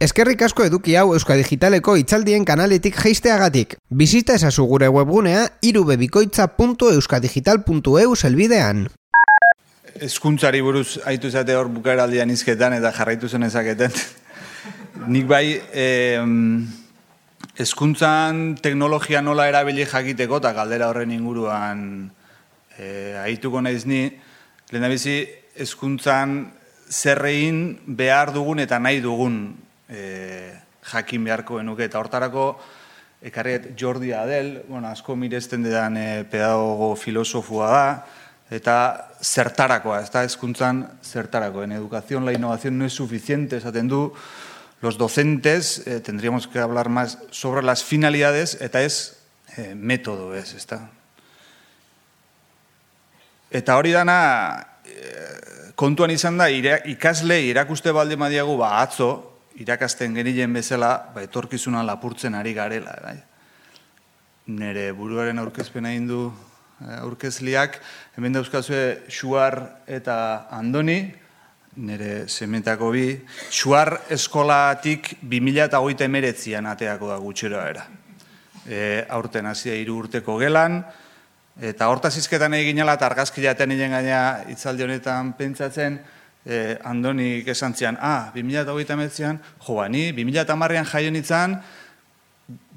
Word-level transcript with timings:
Eskerrik 0.00 0.40
asko 0.46 0.64
eduki 0.64 0.94
hau 0.96 1.10
Euskadigitaleko 1.12 1.92
itzaldien 2.00 2.40
kanaletik 2.48 2.96
jeisteagatik. 2.96 3.76
Bizita 3.92 4.32
ezazu 4.38 4.64
gure 4.70 4.88
webgunea 4.88 5.42
irubebikoitza.euskadigital.eu 5.68 8.14
zelbidean. 8.16 8.88
Eskuntzari 10.08 10.64
buruz 10.64 11.04
haitu 11.04 11.28
zate 11.28 11.52
hor 11.52 11.68
bukaraldian 11.68 12.32
izketan 12.32 12.72
eta 12.78 12.88
jarraitu 12.96 13.28
zen 13.28 13.44
ezaketen. 13.50 13.92
Nik 15.12 15.28
bai, 15.28 15.60
eh, 15.68 16.16
eskuntzan 17.60 18.56
teknologia 18.56 19.20
nola 19.20 19.52
erabili 19.52 19.84
jakiteko 19.84 20.40
eta 20.40 20.56
galdera 20.56 20.88
horren 20.88 21.12
inguruan 21.12 22.08
eh, 22.78 23.20
haituko 23.20 23.60
naiz 23.60 23.84
ni, 23.84 24.08
lehen 24.72 24.88
bizi 24.96 25.28
eskuntzan 25.60 26.56
zerrein 26.88 27.84
behar 27.84 28.32
dugun 28.32 28.64
eta 28.64 28.80
nahi 28.80 29.04
dugun 29.04 29.68
e, 29.90 30.54
jakin 30.92 31.24
beharko 31.24 31.60
enuke. 31.60 31.84
Eta 31.84 32.00
hortarako, 32.00 32.54
ekarriet 33.22 33.72
Jordi 33.78 34.12
Adel, 34.16 34.62
bueno, 34.68 34.88
asko 34.88 35.16
mirezten 35.16 35.66
dedan 35.66 35.98
e, 36.00 36.24
pedagogo 36.30 36.94
filosofua 36.96 37.70
da, 37.74 37.84
eta 38.50 38.76
zertarakoa, 39.22 40.00
ez 40.02 40.10
da 40.10 40.24
ezkuntzan 40.26 40.86
zertarako. 41.04 41.64
En 41.64 41.72
educación 41.72 42.24
la 42.24 42.32
innovación 42.32 42.78
no 42.78 42.86
es 42.86 42.94
suficiente, 42.94 43.58
esaten 43.58 43.88
du, 43.88 44.12
los 44.80 44.96
docentes 44.96 45.86
eh, 45.86 46.00
tendríamos 46.00 46.48
que 46.48 46.58
hablar 46.58 46.88
más 46.88 47.18
sobre 47.30 47.62
las 47.62 47.84
finalidades, 47.84 48.56
eta 48.60 48.82
ez 48.82 49.18
eh, 49.56 49.74
método, 49.74 50.34
ez, 50.34 50.54
ez 50.54 50.66
da. 50.66 50.88
Eta 53.50 53.76
hori 53.76 53.90
dana, 53.90 54.70
kontuan 55.80 56.12
izan 56.12 56.36
da, 56.36 56.50
ikasle 56.52 57.40
irakuste 57.48 57.92
balde 57.94 58.18
madiagu, 58.20 58.56
ba, 58.60 58.78
atzo, 58.82 59.29
irakasten 59.60 60.14
genilen 60.16 60.52
bezala, 60.56 60.94
ba, 61.14 61.24
etorkizuna 61.24 61.82
lapurtzen 61.86 62.34
ari 62.34 62.54
garela. 62.56 62.96
Bai. 63.04 63.16
Nere 64.56 64.90
buruaren 64.96 65.38
aurkezpena 65.38 65.92
indu 65.94 66.28
eh, 66.80 66.96
aurkezliak, 67.02 67.78
hemen 68.16 68.38
dauzkazue 68.38 69.04
Xuar 69.12 69.60
eta 69.86 70.16
Andoni, 70.56 71.02
nere 71.76 72.26
sementako 72.28 72.90
bi, 72.96 73.04
Xuar 73.50 73.94
eskolatik 74.10 75.14
2008 75.22 76.08
emeretzian 76.08 76.66
ateako 76.66 77.12
da 77.12 77.20
gutxeroa 77.22 77.68
era. 77.70 77.86
E, 78.70 78.80
aurten 79.08 79.46
hasia 79.48 79.76
hiru 79.78 79.96
urteko 80.02 80.36
gelan, 80.40 80.82
Eta 81.60 81.90
hortaz 81.92 82.14
izketan 82.16 82.54
egin 82.56 82.78
ala, 82.80 82.94
eta 82.96 83.04
argazki 83.10 83.42
jaten 83.44 83.74
egin 83.74 83.92
gaina 83.92 84.20
itzaldi 84.48 84.84
honetan 84.86 85.34
pentsatzen, 85.36 85.98
eh, 86.44 86.78
Andoni 86.84 87.42
esan 87.46 87.74
zian, 87.74 87.98
ah, 88.00 88.30
2008 88.34 88.96
metzian, 88.96 89.40
jo, 89.66 89.74
ba, 89.74 89.88
ni 89.88 90.12
2008 90.12 90.56
marrean 90.56 90.84
jaio 90.84 91.10
nitzan, 91.10 91.60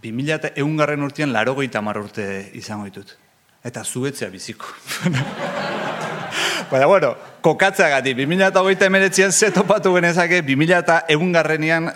2008 0.04 0.54
eungarren 0.60 1.04
urtean 1.04 1.32
laro 1.32 1.56
tamar 1.72 1.98
urte 1.98 2.52
izango 2.54 2.86
ditut. 2.86 3.18
Eta 3.64 3.84
zuetzea 3.84 4.30
biziko. 4.30 4.66
Baina, 6.72 6.86
bueno, 6.86 7.16
kokatzea 7.42 7.90
gati, 7.90 8.14
2008 8.14 8.86
emeretzian 8.86 9.32
zetopatu 9.32 9.94
genezake, 9.94 10.42
2008 10.42 11.06
eungarrenian 11.16 11.92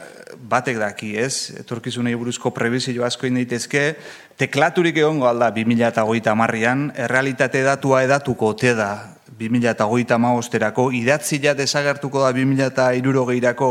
batek 0.47 0.77
daki, 0.79 1.15
ez? 1.17 1.51
Etorkizunei 1.59 2.15
buruzko 2.15 2.51
prebizio 2.55 3.03
asko 3.03 3.27
daitezke 3.27 3.97
teklaturik 4.37 4.97
egongo 4.97 5.27
alda 5.27 5.51
2008 5.51 6.35
marrian, 6.35 6.91
errealitate 6.95 7.63
datua 7.63 8.03
edatuko 8.03 8.53
ote 8.53 8.73
da 8.77 9.16
2008 9.37 10.17
maosterako, 10.17 10.89
idatzi 10.91 11.39
ja 11.43 11.53
desagertuko 11.53 12.23
da 12.23 12.31
2008 12.33 13.25
geirako 13.29 13.69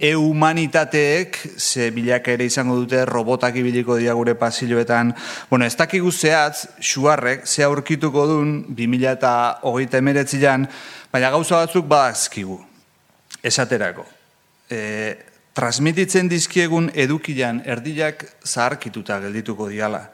e-humanitateek, 0.00 1.36
ze 1.58 1.90
bilak 1.94 2.28
ere 2.32 2.46
izango 2.48 2.78
dute, 2.80 3.04
robotak 3.04 3.56
ibiliko 3.60 3.98
dira 4.00 4.14
gure 4.18 4.34
pasiloetan. 4.34 5.12
Bueno, 5.50 5.66
ez 5.66 5.76
dakigu 5.76 6.10
zehatz, 6.12 6.66
xuarrek, 6.80 7.46
ze 7.46 7.64
aurkituko 7.64 8.26
duen 8.26 8.54
2008 8.74 10.00
emeretzian, 10.00 10.66
baina 11.12 11.30
gauza 11.30 11.60
batzuk 11.60 11.86
badazkigu, 11.86 12.58
esaterako. 13.42 14.06
E, 14.72 14.80
transmititzen 15.52 16.30
dizkiegun 16.32 16.88
edukian 16.94 17.60
erdilak 17.68 18.24
zaharkituta 18.48 19.20
geldituko 19.20 19.68
diala. 19.68 20.06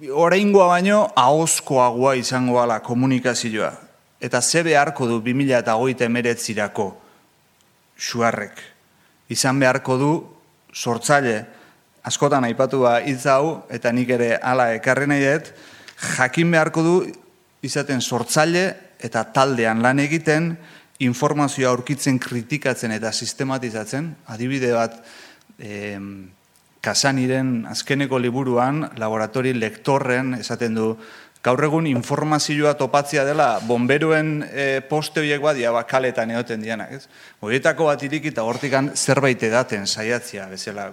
Oraingoa 0.00 0.66
baino 0.70 1.10
ahozkoagoa 1.12 2.14
izango 2.16 2.56
ala 2.62 2.78
komunikazioa. 2.80 3.68
Eta 4.20 4.40
ze 4.40 4.62
beharko 4.64 5.06
du 5.06 5.18
2008 5.20 6.06
emeretzirako 6.06 6.86
suarrek. 7.98 8.62
Izan 9.28 9.60
beharko 9.60 9.96
du 10.00 10.10
sortzaile, 10.72 11.44
askotan 12.02 12.48
aipatua 12.48 13.00
hitz 13.04 13.26
hau, 13.28 13.66
eta 13.68 13.92
nik 13.92 14.08
ere 14.16 14.38
hala 14.42 14.70
ekarri 14.78 15.06
nahi 15.06 15.26
dut, 15.26 15.52
jakin 16.16 16.50
beharko 16.50 16.82
du 16.82 16.96
izaten 17.62 18.00
sortzaile 18.00 18.64
eta 19.04 19.24
taldean 19.34 19.82
lan 19.82 20.00
egiten, 20.00 20.54
informazioa 21.00 21.74
aurkitzen 21.74 22.18
kritikatzen 22.18 22.92
eta 22.96 23.12
sistematizatzen, 23.12 24.14
adibide 24.32 24.72
bat 24.72 24.96
e, 25.58 25.98
kasaniren 26.80 27.66
azkeneko 27.70 28.18
liburuan, 28.18 28.86
laboratori 28.98 29.52
lektorren, 29.54 30.34
esaten 30.40 30.74
du, 30.74 30.86
gaur 31.44 31.64
egun 31.64 31.86
informazioa 31.88 32.74
topatzia 32.76 33.24
dela, 33.24 33.54
bomberuen 33.64 34.40
e, 34.44 34.66
poste 34.88 35.22
horiek 35.22 35.40
badia 35.44 35.72
bakaletan 35.72 36.32
egoten 36.34 36.60
dianak, 36.64 36.92
ez? 36.98 37.06
Horietako 37.40 37.88
bat 37.88 38.02
irikita 38.04 38.44
hortikan 38.44 38.92
zerbait 38.94 39.42
edaten 39.42 39.86
saiatzia 39.86 40.48
bezala 40.50 40.90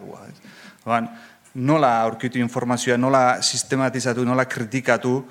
Oan, 0.87 1.09
nola 1.55 2.01
aurkitu 2.01 2.39
informazioa, 2.39 2.97
nola 2.97 3.41
sistematizatu, 3.41 4.23
nola 4.23 4.45
kritikatu, 4.45 5.23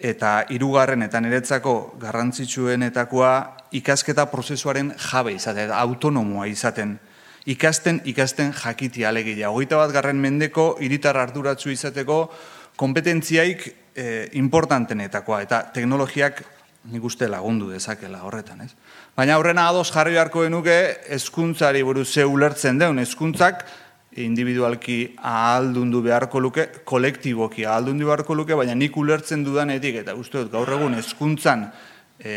eta 0.00 0.44
hirugarren 0.52 1.02
eta 1.06 1.20
niretzako 1.20 1.96
garrantzitsuenetakoa 2.00 3.32
ikasketa 3.76 4.26
prozesuaren 4.30 4.92
jabe 5.10 5.36
izaten, 5.36 5.70
autonomoa 5.72 6.46
izaten. 6.50 6.98
Ikasten, 7.46 8.00
ikasten 8.10 8.50
jakiti 8.52 9.04
alegia. 9.06 9.52
Hogeita 9.54 9.78
bat 9.78 9.92
garren 9.94 10.18
mendeko 10.18 10.76
iritar 10.82 11.16
arduratzu 11.20 11.70
izateko 11.70 12.16
kompetentziaik 12.76 13.62
e, 13.94 14.06
importantenetakoa 14.40 15.44
eta 15.44 15.60
teknologiak 15.74 16.42
nik 16.90 17.04
uste 17.06 17.28
lagundu 17.30 17.70
dezakela 17.70 18.24
horretan. 18.26 18.64
Ez? 18.66 18.72
Baina 19.16 19.38
aurrena 19.38 19.68
ados 19.70 19.92
jarri 19.94 20.16
beharko 20.16 20.42
genuke 20.46 20.76
hezkuntzari 21.14 21.84
buruz 21.86 22.08
ze 22.12 22.26
ulertzen 22.26 22.82
deun, 22.82 22.98
hezkuntzak 22.98 23.64
individualki 24.22 24.98
ahaldundu 25.16 26.02
beharko 26.02 26.40
luke, 26.40 26.66
kolektiboki 26.84 27.66
ahaldundu 27.66 28.10
beharko 28.10 28.34
luke, 28.34 28.58
baina 28.58 28.74
nik 28.74 28.96
ulertzen 28.96 29.44
dudanetik, 29.44 30.02
eta 30.02 30.14
uste 30.18 30.42
dut 30.42 30.52
gaur 30.52 30.74
egun 30.78 30.98
hezkuntzan 30.98 31.66
e, 32.18 32.36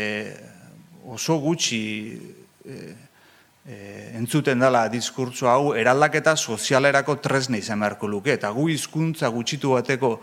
oso 1.10 1.38
gutxi 1.42 1.82
e, 2.62 2.82
e, 3.66 4.12
entzuten 4.18 4.60
dela 4.60 4.86
diskurtso 4.88 5.48
hau 5.50 5.74
eraldaketa 5.76 6.36
sozialerako 6.36 7.16
tresne 7.22 7.60
izan 7.60 7.80
beharko 7.80 8.08
luke, 8.08 8.32
eta 8.32 8.50
gu 8.54 8.68
hizkuntza 8.72 9.28
gutxitu 9.28 9.74
bateko 9.76 10.16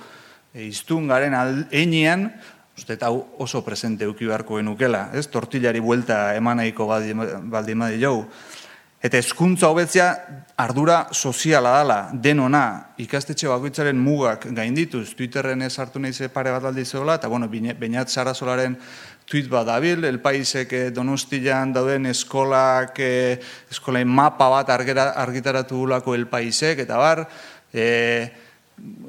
e, 0.53 0.67
iztun 0.67 1.07
garen 1.07 1.35
enean, 1.71 2.29
uste 2.77 2.93
eta 2.93 3.09
oso 3.11 3.63
presente 3.65 4.07
uki 4.07 4.27
beharko 4.29 4.61
genukela, 4.61 5.09
ez? 5.13 5.27
Tortillari 5.33 5.81
buelta 5.81 6.35
emanaiko 6.37 6.85
baldin 6.87 7.25
badi 7.51 8.01
jau. 8.01 8.27
Eta 8.97 9.19
hezkuntza 9.19 9.69
hobetzea 9.69 10.07
ardura 10.57 11.07
soziala 11.13 11.75
dela, 11.77 11.97
denona, 12.13 12.63
ikastetxe 12.97 13.49
bakoitzaren 13.49 13.97
mugak 14.01 14.47
gaindituz, 14.57 15.11
Twitterren 15.15 15.61
ez 15.61 15.75
hartu 15.77 16.01
nahi 16.01 16.29
pare 16.33 16.51
bat 16.51 16.65
aldi 16.65 16.85
zeola, 16.85 17.15
eta 17.15 17.27
bueno, 17.27 17.47
bainat 17.47 18.09
Sarasolaren 18.09 18.77
tweet 19.27 19.49
bat 19.51 19.67
dabil, 19.67 20.05
el 20.07 20.21
paisek 20.23 20.73
eh, 20.73 20.89
donostian 20.95 21.73
dauden 21.75 22.07
eskolak, 22.07 22.99
eh, 23.03 23.37
eskolain 23.69 24.07
mapa 24.07 24.47
bat 24.49 24.71
argitaratu 24.71 25.83
gulako 25.83 26.15
el 26.15 26.27
paisek, 26.31 26.79
eta 26.85 26.97
bar, 26.97 27.25
e, 27.73 28.31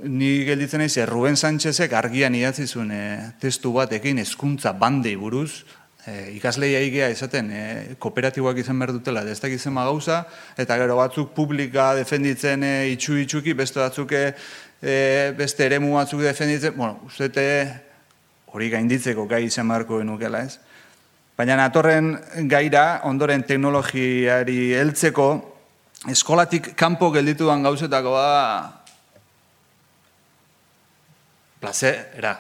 ni 0.02 0.44
gelditzen 0.48 0.82
naiz, 0.82 0.96
Ruben 1.06 1.36
Sánchezek 1.36 1.94
argian 1.94 2.34
idatzizun 2.34 2.90
e, 2.90 3.02
testu 3.40 3.72
batekin 3.76 4.18
hezkuntza 4.18 4.72
bandei 4.74 5.14
buruz, 5.16 5.64
e, 6.02 6.32
ikaslei 6.34 6.74
aigea 6.80 7.12
izaten 7.14 7.50
e, 7.52 7.64
kooperatiboak 8.02 8.58
izan 8.58 8.78
behar 8.80 8.96
dutela, 8.98 9.22
ez 9.22 9.40
dakit 9.40 9.62
zema 9.62 9.86
gauza, 9.86 10.24
eta 10.58 10.78
gero 10.82 10.98
batzuk 10.98 11.34
publika 11.36 11.92
defenditzen 11.98 12.64
e, 12.64 12.72
itxu 12.96 13.20
itxuki, 13.22 13.54
beste 13.54 13.84
batzuk 13.84 14.16
e, 14.18 14.32
beste 15.38 15.66
eremu 15.66 15.94
batzuk 16.00 16.26
defenditzen, 16.26 16.74
bueno, 16.74 17.04
ustete 17.06 17.87
hori 18.52 18.70
gainditzeko 18.72 19.26
gai 19.26 19.44
izan 19.46 19.68
beharko 19.68 20.00
genukela, 20.02 20.42
ez? 20.44 20.58
Baina 21.38 21.56
natorren 21.60 22.16
gaira, 22.50 23.00
ondoren 23.06 23.44
teknologiari 23.46 24.72
heltzeko, 24.74 25.28
eskolatik 26.10 26.72
kanpo 26.78 27.12
geldituan 27.14 27.62
gauzetako 27.62 28.16
da, 28.16 28.34
placer, 31.60 32.06
era, 32.18 32.36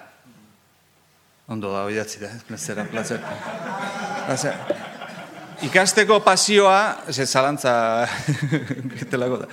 Ondo 1.48 1.70
da, 1.72 1.86
oidatzi 1.88 2.20
da, 2.20 2.28
plazera, 2.44 2.84
plazer. 2.84 3.22
Plazer. 4.26 4.54
ikasteko 5.64 6.20
pasioa, 6.20 6.98
ze 7.10 7.24
zalantza, 7.26 7.72
da. 9.10 9.46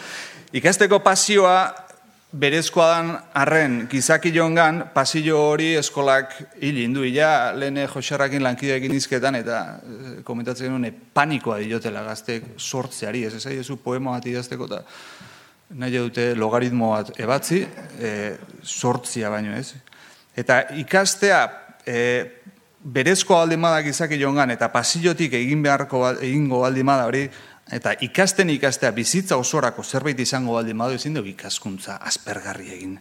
ikasteko 0.51 0.99
pasioa 0.99 1.84
berezkoa 2.31 2.87
dan 2.89 3.11
arren 3.33 3.75
gizaki 3.91 4.31
jongan, 4.33 4.81
pasio 4.93 5.37
hori 5.51 5.73
eskolak 5.79 6.33
hil 6.61 6.77
indu, 6.83 7.05
ila 7.07 7.53
lehene 7.55 7.85
joxarrakin 7.87 8.43
lankideekin 8.43 8.95
izketan, 8.95 9.37
eta 9.39 9.59
e, 9.79 10.15
komentatzen 10.27 10.67
genuen 10.67 10.91
panikoa 11.13 11.59
diotela 11.63 12.03
gaztek 12.03 12.55
sortzeari, 12.57 13.23
ez 13.25 13.45
ez 13.45 13.65
zu 13.65 13.77
poema 13.77 14.17
bat 14.17 14.25
idazteko, 14.25 14.65
eta 14.65 14.81
nahi 15.79 15.97
dute 15.97 16.33
logaritmo 16.35 16.91
bat 16.91 17.13
ebatzi, 17.19 17.65
e, 17.99 18.35
sortzia 18.63 19.29
baino 19.29 19.55
ez. 19.55 19.73
Eta 20.35 20.61
ikastea 20.75 21.41
e, 21.85 21.99
berezko 22.83 23.37
aldi 23.39 23.57
madak 23.57 23.87
izaki 23.93 24.19
jongan, 24.19 24.51
eta 24.51 24.69
pasillotik 24.73 25.33
egin 25.33 25.63
beharko 25.63 26.03
egingo 26.19 26.65
aldi 26.65 26.83
hori, 26.83 27.29
eta 27.71 27.95
ikasten 28.05 28.49
ikastea 28.53 28.91
bizitza 28.93 29.37
osorako 29.41 29.83
zerbait 29.83 30.19
izango 30.19 30.53
baldin 30.53 30.77
badu 30.77 30.99
ezin 30.99 31.15
dugu 31.17 31.31
ikaskuntza 31.33 31.97
aspergarri 31.97 32.69
egin. 32.75 32.97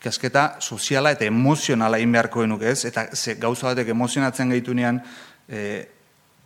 Ikasketa 0.00 0.56
soziala 0.60 1.12
eta 1.14 1.26
emozionala 1.28 1.98
egin 2.00 2.12
beharko 2.16 2.42
genuke 2.42 2.70
ez, 2.72 2.84
eta 2.88 3.06
ze, 3.14 3.36
gauza 3.40 3.68
batek 3.68 3.92
emozionatzen 3.92 4.50
gaitunean, 4.50 5.02
e, 5.48 5.60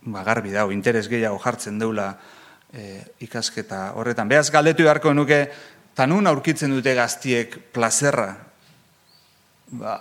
ba, 0.01 0.23
garbi 0.27 0.51
dago, 0.51 0.75
interes 0.75 1.07
gehiago 1.09 1.39
jartzen 1.41 1.79
deula 1.79 2.11
e, 2.73 3.01
ikasketa 3.25 3.93
horretan. 3.95 4.29
Beaz 4.29 4.49
galdetu 4.51 4.85
beharko 4.85 5.15
genuke, 5.15 5.41
tanun 5.95 6.27
aurkitzen 6.27 6.75
dute 6.75 6.93
gaztiek 6.93 7.57
plazerra, 7.73 8.29
ba, 9.79 9.97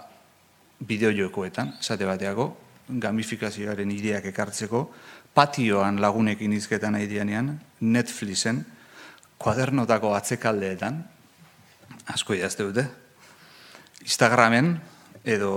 bideojokoetan, 0.87 1.77
esate 1.81 2.05
bateako, 2.05 2.51
gamifikazioaren 2.87 3.91
ideak 3.91 4.29
ekartzeko, 4.31 4.83
patioan 5.37 6.01
lagunekin 6.01 6.55
izketan 6.57 6.97
nahi 6.97 7.09
dianean, 7.11 7.51
Netflixen, 7.85 8.63
kuadernotako 9.39 10.15
atzekaldeetan, 10.17 11.03
asko 12.15 12.35
idazte 12.39 12.65
dute, 12.65 12.87
Instagramen, 14.07 14.81
edo... 15.25 15.53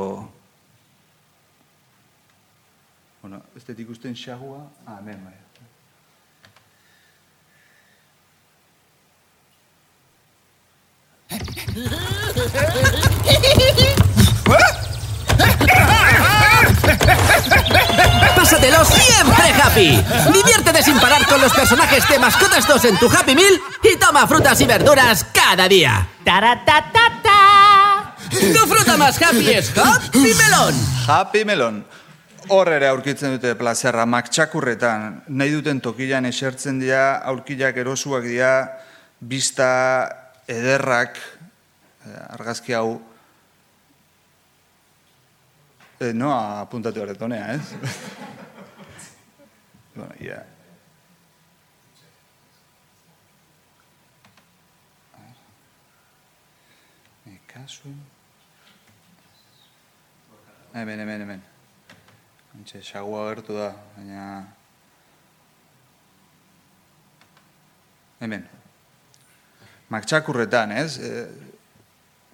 Bueno, 3.21 3.41
ez 3.55 3.63
dut 3.67 3.79
ikusten 3.83 4.15
xagua, 4.15 4.63
ah, 4.85 4.99
hemen, 4.99 5.23
bai. 5.23 5.37
Pásatelo 18.59 18.83
siempre 18.83 19.51
happy. 19.63 20.03
Diviértete 20.33 20.83
sin 20.83 20.99
parar 20.99 21.25
con 21.27 21.39
los 21.39 21.53
personajes 21.53 22.05
de 22.09 22.19
Mascotas 22.19 22.67
2 22.67 22.85
en 22.85 22.97
tu 22.99 23.07
Happy 23.09 23.33
Meal 23.33 23.57
y 23.81 23.95
toma 23.97 24.27
frutas 24.27 24.59
y 24.59 24.65
verduras 24.65 25.25
cada 25.33 25.69
día. 25.69 26.05
Taratatata. 26.25 28.15
Tu 28.29 28.67
fruta 28.67 28.97
más 28.97 29.21
happy 29.21 29.49
es 29.49 29.71
Happy 29.77 30.33
Melón. 30.35 30.75
Happy 31.07 31.45
Melon. 31.45 31.85
Hor 32.49 32.67
ere 32.73 32.87
aurkitzen 32.89 33.31
dute 33.37 33.55
plazerra, 33.55 34.05
maktxakurretan, 34.09 35.23
nahi 35.27 35.51
duten 35.55 35.79
tokilan 35.79 36.25
esertzen 36.27 36.79
dira, 36.81 37.19
aurkilak 37.31 37.77
erosuak 37.77 38.23
dira, 38.25 38.79
bista 39.19 40.33
ederrak, 40.47 41.15
eh, 41.15 42.33
argazki 42.35 42.73
hau 42.73 42.97
Eh, 46.01 46.13
no 46.15 46.31
apuntatu 46.31 47.01
horretonea, 47.01 47.55
ez? 47.55 47.61
bueno, 47.75 47.93
ya. 50.19 50.25
Yeah. 50.29 50.45
Kasu. 57.49 57.89
Hemen, 60.73 60.99
hemen, 60.99 61.21
hemen. 61.21 61.41
Antxe, 62.55 62.81
xagua 62.85 63.23
gertu 63.29 63.55
da, 63.57 63.71
baina... 63.95 64.25
Hemen. 68.19 68.45
Maktxakurretan, 69.89 70.75
ez? 70.77 70.99
E, 71.01 71.25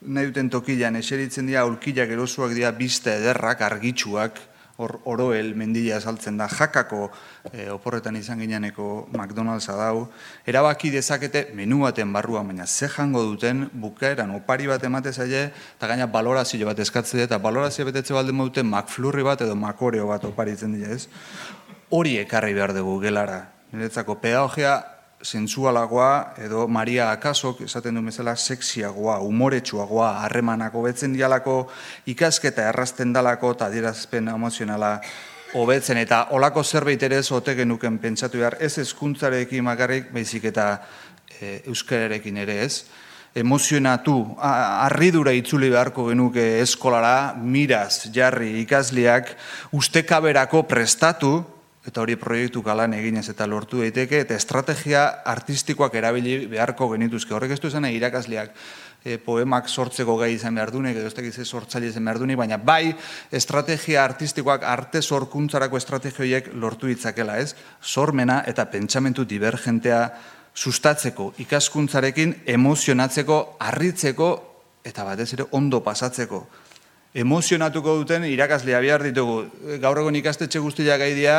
nahi 0.04 0.30
duten 0.32 0.52
tokilan 0.52 1.00
eseritzen 1.00 1.48
dira 1.48 1.64
aurkilak 1.64 2.12
erosuak 2.12 2.52
dira 2.58 2.74
biste 2.76 3.14
ederrak, 3.16 3.64
argitsuak, 3.64 4.42
hor 4.78 5.00
oroel 5.06 5.54
mendila 5.56 6.00
saltzen 6.02 6.38
da, 6.38 6.48
jakako 6.52 7.10
e, 7.52 7.70
oporretan 7.72 8.16
izan 8.20 8.40
gineaneko 8.44 9.08
McDonald'sa 9.14 9.78
dau, 9.80 10.08
erabaki 10.48 10.92
dezakete 10.92 11.48
menu 11.56 11.82
baten 11.86 12.12
barrua, 12.14 12.44
baina 12.44 12.68
ze 12.68 12.90
jango 12.90 13.24
duten 13.24 13.70
bukaeran 13.74 14.36
opari 14.36 14.68
bat 14.68 14.84
emate 14.84 15.14
zaile, 15.14 15.52
eta 15.78 15.88
gaina 15.88 16.08
balorazio 16.08 16.66
bat 16.68 16.80
eskatze 16.80 17.24
eta 17.24 17.38
balorazio 17.38 17.86
betetze 17.86 18.14
balde 18.14 18.32
duten 18.32 18.68
McFlurry 18.68 19.24
bat 19.24 19.42
edo 19.42 19.56
makoreo 19.56 20.08
bat 20.08 20.24
oparitzen 20.26 20.74
dira 20.74 20.92
ez. 20.94 21.08
Hori 21.90 22.18
ekarri 22.18 22.54
behar 22.54 22.74
dugu 22.74 23.00
gelara. 23.00 23.46
Niretzako 23.72 24.20
pedagogia 24.20 24.95
sensualagoa 25.26 26.36
edo 26.46 26.68
Maria 26.68 27.10
Akasok 27.12 27.64
esaten 27.66 27.98
du 27.98 28.04
bezala 28.06 28.36
sexiagoa, 28.38 29.18
umoretsuagoa, 29.26 30.12
harremanako 30.26 30.84
betzen 30.86 31.16
dialako 31.18 31.56
ikasketa 32.14 32.70
errazten 32.70 33.14
dalako 33.14 33.56
eta 33.56 33.70
adierazpen 33.72 34.30
emozionala 34.36 35.00
hobetzen. 35.56 35.98
Eta 35.98 36.28
olako 36.38 36.64
zerbait 36.64 37.02
ere 37.04 37.18
ez 37.24 37.32
ote 37.32 37.56
genuken 37.58 37.98
pentsatu 38.04 38.44
behar 38.44 38.60
ez 38.60 38.76
hezkuntzarekin 38.84 39.66
makarrik 39.66 40.14
baizik 40.14 40.46
eta 40.52 40.68
e, 41.40 41.62
euskararekin 41.66 42.38
ere 42.46 42.60
ez. 42.68 42.86
Emozionatu, 43.36 44.38
harridura 44.40 45.34
itzuli 45.36 45.68
beharko 45.74 46.06
genuke 46.08 46.44
eskolara, 46.62 47.34
miraz, 47.36 48.06
jarri, 48.16 48.62
ikasliak, 48.62 49.34
ustekaberako 49.76 50.62
prestatu, 50.70 51.42
eta 51.86 52.02
hori 52.02 52.16
proiektu 52.18 52.64
kalan 52.66 52.96
eginez 52.98 53.28
eta 53.30 53.46
lortu 53.48 53.84
daiteke 53.84 54.24
eta 54.24 54.36
estrategia 54.36 55.06
artistikoak 55.26 55.94
erabili 55.96 56.46
beharko 56.50 56.90
genituzke. 56.96 57.34
Horrek 57.38 57.54
ez 57.56 57.60
du 57.62 57.70
esan 57.70 57.86
irakasleak 57.92 58.56
e, 59.06 59.20
poemak 59.22 59.70
sortzeko 59.70 60.18
gai 60.18 60.32
izan 60.34 60.58
behar 60.58 60.74
dunik, 60.74 60.98
edo 60.98 61.08
ez 61.08 61.48
sortzaile 61.48 61.92
izan 61.94 62.06
behar 62.06 62.20
dunik, 62.20 62.38
baina 62.42 62.58
bai 62.58 62.96
estrategia 63.32 64.04
artistikoak 64.04 64.66
arte 64.66 65.02
sorkuntzarako 65.02 65.78
estrategioiek 65.78 66.52
lortu 66.54 66.90
ditzakela, 66.90 67.38
ez? 67.38 67.54
Sormena 67.82 68.42
eta 68.48 68.66
pentsamentu 68.66 69.26
divergentea 69.26 70.10
sustatzeko, 70.56 71.34
ikaskuntzarekin 71.46 72.42
emozionatzeko, 72.48 73.58
harritzeko 73.60 74.30
eta 74.86 75.04
batez 75.04 75.34
ere 75.34 75.46
ondo 75.52 75.84
pasatzeko 75.84 76.46
emozionatuko 77.16 77.96
duten 78.02 78.26
irakaslea 78.28 78.82
bihar 78.84 79.04
ditugu. 79.08 79.46
Gaur 79.80 80.02
egon 80.02 80.18
ikastetxe 80.20 80.60
guztiak 80.60 81.00
gaidea, 81.00 81.38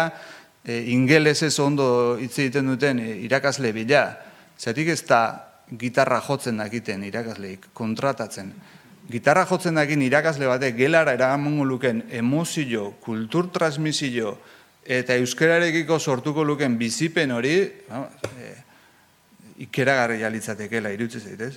e, 0.67 0.83
ingeles 0.91 1.43
ez 1.47 1.59
ondo 1.63 2.19
hitz 2.19 2.35
egiten 2.43 2.67
duten 2.67 2.99
e, 2.99 3.13
irakasle 3.25 3.71
bila. 3.73 4.09
Zatik 4.59 4.91
ez 4.91 5.03
da 5.07 5.23
gitarra 5.71 6.19
jotzen 6.21 6.59
dakiten 6.59 7.05
irakasleik, 7.07 7.71
kontratatzen. 7.75 8.53
Gitarra 9.07 9.47
jotzen 9.47 9.79
dakin 9.79 10.03
irakasle 10.03 10.49
batek 10.51 10.77
gelara 10.77 11.15
eramango 11.15 11.65
luken 11.65 12.03
emozio, 12.11 12.91
kultur 13.01 13.53
transmisio 13.55 14.37
eta 14.87 15.15
euskararekiko 15.19 15.99
sortuko 15.99 16.45
luken 16.47 16.77
bizipen 16.79 17.33
hori, 17.35 17.57
no, 17.91 18.07
e, 18.35 18.53
ikeragarri 19.67 20.21
jalitzatekela, 20.21 20.93
irutze 20.95 21.23
zaitez. 21.23 21.55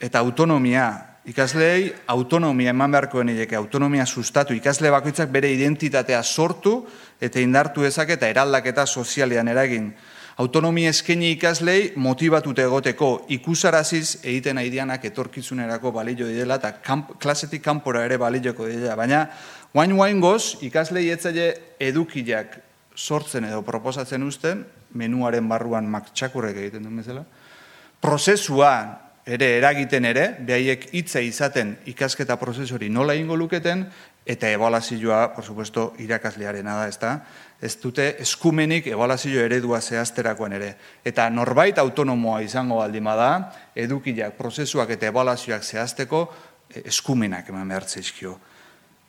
Eta 0.00 0.20
autonomia, 0.20 1.19
Ikaslei 1.28 1.92
autonomia 2.08 2.72
eman 2.72 2.94
beharko 2.94 3.20
denileke, 3.20 3.56
autonomia 3.56 4.06
sustatu, 4.06 4.54
ikasle 4.56 4.88
bakoitzak 4.90 5.28
bere 5.28 5.50
identitatea 5.52 6.22
sortu 6.22 6.86
eta 7.20 7.42
indartu 7.44 7.84
ezak 7.84 8.14
eta 8.16 8.30
eraldaketa 8.32 8.86
sozialean 8.86 9.48
eragin. 9.52 9.90
Autonomia 10.40 10.88
eskaini 10.88 11.34
ikaslei 11.34 11.92
motibatute 12.00 12.64
egoteko 12.64 13.26
ikusaraziz 13.36 14.22
egiten 14.22 14.56
aidianak 14.62 15.04
etorkizunerako 15.10 15.92
balio 15.92 16.24
didela 16.30 16.56
eta 16.56 16.72
kamp, 16.80 17.12
klasetik 17.20 17.60
kanpora 17.66 18.06
ere 18.08 18.16
balioko 18.16 18.64
didela. 18.70 18.96
Baina, 18.96 19.26
guain 19.74 19.92
guain 19.92 20.24
goz, 20.24 20.56
ikaslei 20.64 21.10
etzaile 21.12 21.50
edukiak 21.84 22.56
sortzen 22.96 23.44
edo 23.44 23.60
proposatzen 23.66 24.24
uzten, 24.24 24.64
menuaren 24.96 25.52
barruan 25.52 25.84
maktxakurrek 25.92 26.56
egiten 26.64 26.88
duen 26.88 26.96
bezala, 27.02 27.26
prozesuan 28.00 28.96
ere 29.26 29.56
eragiten 29.58 30.04
ere, 30.08 30.26
behaiek 30.46 30.88
hitza 30.96 31.20
izaten 31.20 31.76
ikasketa 31.90 32.36
prozesori 32.40 32.88
nola 32.88 33.14
ingo 33.14 33.36
luketen, 33.36 33.86
eta 34.26 34.50
ebalazioa, 34.50 35.34
por 35.34 35.44
supuesto, 35.44 35.94
irakaslearena 35.98 36.76
da, 36.76 36.88
ezta? 36.88 37.14
Ez 37.60 37.74
dute 37.80 38.16
eskumenik 38.22 38.86
ebalazio 38.88 39.42
eredua 39.44 39.80
zehazterakoan 39.80 40.54
ere. 40.56 40.74
Eta 41.04 41.28
norbait 41.30 41.78
autonomoa 41.78 42.40
izango 42.42 42.78
baldima 42.80 43.16
da, 43.16 43.30
edukiak, 43.74 44.36
prozesuak 44.38 44.94
eta 44.96 45.10
ebalazioak 45.10 45.64
zehazteko 45.64 46.22
eh, 46.70 46.86
eskumenak 46.92 47.48
eman 47.50 47.68
behar 47.68 47.88
zeizkio. 47.88 48.38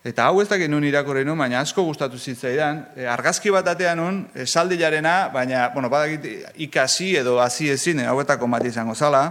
Eta 0.02 0.26
hau 0.26 0.40
ez 0.42 0.48
dakit 0.50 0.70
nun 0.72 0.84
irakurri 0.84 1.22
nun, 1.22 1.38
baina 1.38 1.60
asko 1.62 1.84
gustatu 1.86 2.18
zitzaidan. 2.18 2.80
E, 2.98 3.06
argazki 3.06 3.52
bat 3.54 3.68
atean 3.70 4.00
nun, 4.02 4.24
e, 4.34 4.48
saldilarena, 4.48 5.30
baina, 5.30 5.68
bueno, 5.76 5.92
badakit 5.94 6.56
ikasi 6.66 7.12
edo 7.20 7.38
hasi 7.40 7.70
ezin, 7.70 8.02
e, 8.02 8.08
hauetako 8.10 8.50
bat 8.50 8.66
izango 8.66 8.96
zala. 8.96 9.28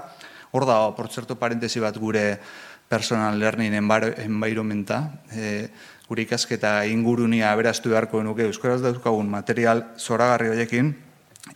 Hor 0.50 0.66
da, 0.66 0.80
por 0.96 1.08
zerto, 1.08 1.36
parentesi 1.38 1.80
bat 1.80 1.96
gure 1.98 2.40
personal 2.90 3.38
learning 3.38 3.76
environmenta. 3.76 5.20
E, 5.30 5.68
gure 6.10 6.24
ikasketa 6.26 6.80
ingurunia 6.90 7.52
aberastu 7.52 7.92
beharko 7.92 8.24
nuke 8.26 8.48
Euskaraz 8.48 8.80
dauzkagun 8.82 9.30
material 9.30 9.84
zoragarri 9.96 10.50
horiekin. 10.50 10.90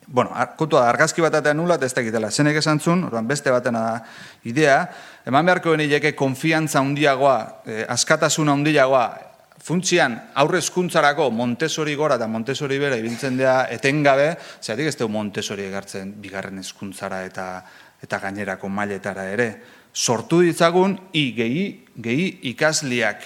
Bueno, 0.06 0.30
kontua 0.56 0.84
da, 0.84 0.92
argazki 0.92 1.22
bat 1.24 1.34
atean 1.40 1.58
nula, 1.58 1.76
ez 1.82 1.92
dakitela, 1.92 2.30
zenek 2.30 2.56
esan 2.60 2.78
zun, 2.80 3.04
beste 3.26 3.50
batena 3.52 3.82
da 3.82 3.94
idea, 4.46 4.78
eman 5.26 5.44
beharko 5.46 5.74
benileke 5.74 6.14
konfiantza 6.16 6.80
handiagoa, 6.80 7.36
eh, 7.66 7.84
askatasuna 7.88 8.54
handiagoa, 8.54 9.04
funtzian 9.64 10.16
aurrezkuntzarako 10.36 11.30
Montessori 11.32 11.94
gora 11.96 12.18
eta 12.18 12.28
Montessori 12.28 12.76
bera 12.78 12.98
ibiltzen 13.00 13.38
dira 13.38 13.64
etengabe, 13.72 14.34
zeratik 14.60 14.90
ez 14.90 14.96
du 15.00 15.08
Montessori 15.08 15.64
egartzen 15.70 16.12
bigarren 16.20 16.60
hezkuntzara 16.60 17.22
eta 17.24 17.46
eta 18.04 18.20
gainerako 18.20 18.68
mailetara 18.68 19.26
ere. 19.32 19.48
Sortu 19.94 20.42
ditzagun 20.44 20.98
i 21.16 21.30
gehi, 21.36 21.64
gehi 21.96 22.26
ikasliak, 22.50 23.22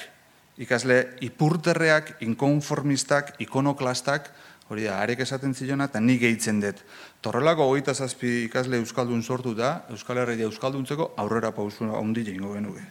ikasle 0.61 0.99
ipurterreak, 1.25 2.17
inkonformistak, 2.27 3.35
ikonoklastak, 3.43 4.31
hori 4.69 4.85
da, 4.85 4.99
arek 5.01 5.23
esaten 5.25 5.55
zilona, 5.57 5.89
eta 5.89 6.01
nik 6.01 6.21
gehitzen 6.21 6.61
dut. 6.61 6.83
Torrelako 7.25 7.71
goita 7.71 7.95
zazpi 7.95 8.45
ikasle 8.45 8.81
Euskaldun 8.83 9.23
sortu 9.23 9.55
da, 9.57 9.87
Euskal 9.95 10.21
Herria 10.23 10.49
Euskalduntzeko 10.51 11.15
aurrera 11.17 11.55
pausu 11.57 11.89
handi 11.97 12.27
jengo 12.27 12.53
genuke. 12.53 12.85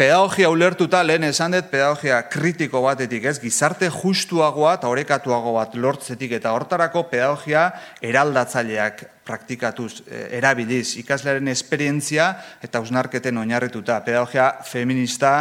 Pedagogia 0.00 0.48
ulertuta 0.48 1.02
lehen 1.04 1.26
esan 1.26 1.52
dut 1.52 1.66
pedagogia 1.68 2.22
kritiko 2.32 2.80
batetik 2.80 3.26
ez, 3.28 3.34
gizarte 3.36 3.90
justuagoa 3.92 4.78
eta 4.78 4.88
orekatuago 4.88 5.50
bat 5.58 5.74
lortzetik 5.76 6.32
eta 6.38 6.54
hortarako 6.56 7.02
pedagogia 7.10 7.66
eraldatzaileak 8.08 9.02
praktikatuz, 9.28 10.06
e, 10.08 10.22
erabiliz, 10.38 10.94
ikaslearen 11.02 11.52
esperientzia 11.52 12.30
eta 12.64 12.80
usnarketen 12.80 13.42
oinarrituta. 13.42 13.98
Pedagogia 14.06 14.46
feminista, 14.64 15.34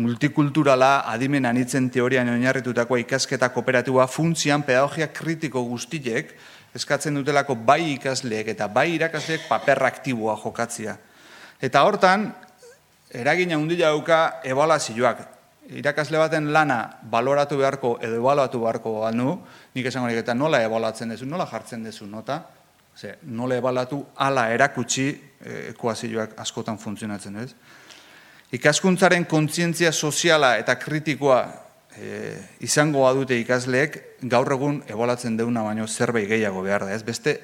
multikulturala, 0.00 1.02
adimen 1.12 1.44
anitzen 1.52 1.90
teorian 1.92 2.32
oinarritutako 2.38 2.96
ikasketa 3.04 3.52
kooperatiboa 3.52 4.08
funtzian 4.08 4.64
pedagogia 4.64 5.10
kritiko 5.12 5.60
guztiek 5.68 6.32
eskatzen 6.72 7.20
dutelako 7.20 7.60
bai 7.68 7.82
ikasleek 7.98 8.48
eta 8.56 8.72
bai 8.72 8.94
irakasleek 8.96 9.44
paper 9.52 9.84
aktiboa 9.92 10.40
jokatzia. 10.40 10.96
Eta 11.60 11.84
hortan, 11.84 12.30
eragin 13.16 13.52
handia 13.56 13.90
dauka 13.90 14.40
ebaluazioak. 14.44 15.24
Irakasle 15.76 16.18
baten 16.18 16.52
lana 16.54 16.78
baloratu 17.10 17.56
beharko 17.58 17.96
edo 18.00 18.20
ebaluatu 18.20 18.60
beharko 18.62 19.00
banu, 19.00 19.40
nik 19.74 19.88
esango 19.90 20.08
eta 20.08 20.34
nola 20.34 20.62
ebaluatzen 20.62 21.10
dezu, 21.10 21.26
nola 21.26 21.46
jartzen 21.50 21.82
dezu 21.82 22.06
nota, 22.06 22.44
Ze, 22.96 23.18
nola 23.28 23.58
ebalatu 23.60 23.98
ala 24.24 24.46
erakutsi 24.54 25.10
e, 25.10 25.56
ekuazioak 25.74 26.38
askotan 26.40 26.78
funtzionatzen, 26.80 27.34
ez? 27.42 27.50
Ikaskuntzaren 28.56 29.26
kontzientzia 29.28 29.90
soziala 29.92 30.54
eta 30.56 30.78
kritikoa 30.80 31.42
e, 31.92 32.30
izango 32.64 33.04
dute 33.18 33.36
ikasleek, 33.36 33.98
gaur 34.22 34.52
egun 34.52 34.80
ebalatzen 34.88 35.36
deuna 35.36 35.62
baino 35.62 35.86
zerbait 35.86 36.28
gehiago 36.28 36.62
behar 36.62 36.86
da, 36.86 36.94
ez? 36.94 37.02
Beste 37.04 37.36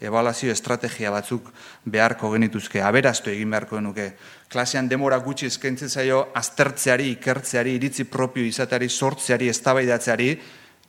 ebalazio 0.00 0.52
estrategia 0.52 1.10
batzuk 1.10 1.50
beharko 1.84 2.30
genituzke, 2.32 2.82
aberaztu 2.82 3.30
egin 3.30 3.50
beharko 3.50 3.76
genuke, 3.76 4.12
klasean 4.48 4.88
demora 4.88 5.18
gutxi 5.18 5.46
eskaintzen 5.50 5.90
zaio 5.90 6.28
aztertzeari, 6.34 7.10
ikertzeari, 7.16 7.74
iritzi 7.76 8.04
propio 8.04 8.44
izateari, 8.46 8.88
sortzeari, 8.88 9.50
eztabaidatzeari 9.50 10.30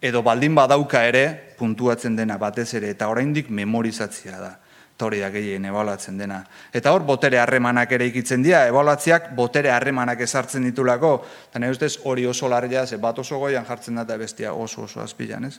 edo 0.01 0.21
baldin 0.25 0.55
badauka 0.55 1.03
ere 1.05 1.25
puntuatzen 1.57 2.15
dena 2.15 2.37
batez 2.41 2.73
ere 2.77 2.89
eta 2.95 3.09
oraindik 3.09 3.49
memorizatzea 3.49 4.39
da. 4.39 4.55
Eta 5.01 5.07
hori 5.07 5.19
da 5.23 5.31
gehien 5.33 5.63
ebaluatzen 5.65 6.19
dena. 6.19 6.43
Eta 6.77 6.91
hor 6.93 7.01
botere 7.01 7.39
harremanak 7.41 7.95
ere 7.97 8.05
ikitzen 8.11 8.43
dira, 8.45 8.67
ebaluatziak 8.69 9.31
botere 9.33 9.71
harremanak 9.73 10.19
ezartzen 10.21 10.67
ditulako, 10.67 11.09
eta 11.47 11.57
nahi 11.57 11.73
ustez 11.73 11.95
hori 12.05 12.27
oso 12.29 12.45
larria, 12.45 12.83
ze 12.85 12.99
bat 13.01 13.17
oso 13.17 13.39
goian 13.41 13.65
jartzen 13.65 13.97
da 13.97 14.03
eta 14.05 14.17
bestia 14.21 14.53
oso 14.53 14.83
oso 14.83 15.01
azpilan, 15.01 15.47
ez? 15.49 15.55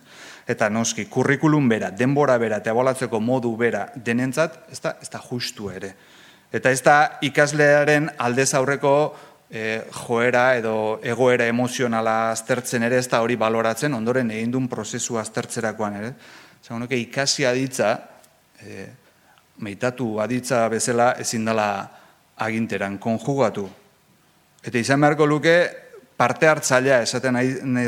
Eta 0.47 0.69
noski, 0.71 1.09
kurrikulum 1.11 1.67
bera, 1.69 1.91
denbora 1.91 2.39
bera 2.39 2.61
eta 2.63 2.71
ebaluatzeko 2.71 3.19
modu 3.19 3.51
bera 3.57 3.89
denentzat, 3.97 4.61
ez 4.71 4.79
da, 4.79 4.95
ez 5.03 5.11
da 5.11 5.19
justu 5.19 5.73
ere. 5.75 5.91
Eta 6.53 6.71
ez 6.71 6.79
da 6.87 6.97
ikaslearen 7.27 8.13
aldez 8.23 8.53
aurreko 8.55 8.95
e, 9.51 9.83
joera 10.07 10.55
edo 10.55 11.01
egoera 11.03 11.51
emozionala 11.51 12.31
aztertzen 12.31 12.87
ere 12.87 13.03
ez 13.03 13.09
da 13.11 13.25
hori 13.27 13.35
baloratzen, 13.35 13.99
ondoren 13.99 14.31
egin 14.31 14.55
duen 14.55 14.71
prozesu 14.71 15.19
aztertzerakoan 15.19 15.99
ere. 16.05 16.15
Zagun, 16.63 16.87
ikasi 16.87 17.43
aditza, 17.43 17.97
e, 18.63 19.02
meitatu 19.59 20.21
aditza 20.21 20.69
bezala 20.69 21.13
ezin 21.21 21.45
dela 21.45 21.69
aginteran 22.37 22.99
konjugatu. 22.99 23.69
Eta 24.63 24.79
izan 24.79 25.01
beharko 25.01 25.27
luke, 25.27 25.57
parte 26.17 26.47
hartzailea 26.47 27.01
esaten 27.03 27.39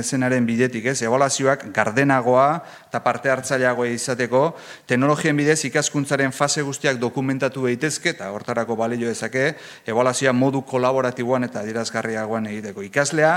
zenaren 0.03 0.47
bidetik, 0.47 0.89
ez? 0.91 0.97
Evaluazioak 1.07 1.69
gardenagoa 1.75 2.47
eta 2.89 3.01
parte 3.05 3.31
hartzaileagoa 3.31 3.93
izateko 3.95 4.43
teknologien 4.91 5.37
bidez 5.39 5.61
ikaskuntzaren 5.69 6.35
fase 6.35 6.65
guztiak 6.67 6.99
dokumentatu 6.99 7.67
daitezke 7.69 8.11
eta 8.17 8.33
hortarako 8.35 8.77
balio 8.81 9.07
dezake 9.13 9.53
evaluazioa 9.87 10.33
modu 10.35 10.65
kolaboratiboan 10.67 11.47
eta 11.47 11.63
adierazgarriagoan 11.63 12.51
egiteko. 12.51 12.83
Ikaslea 12.83 13.37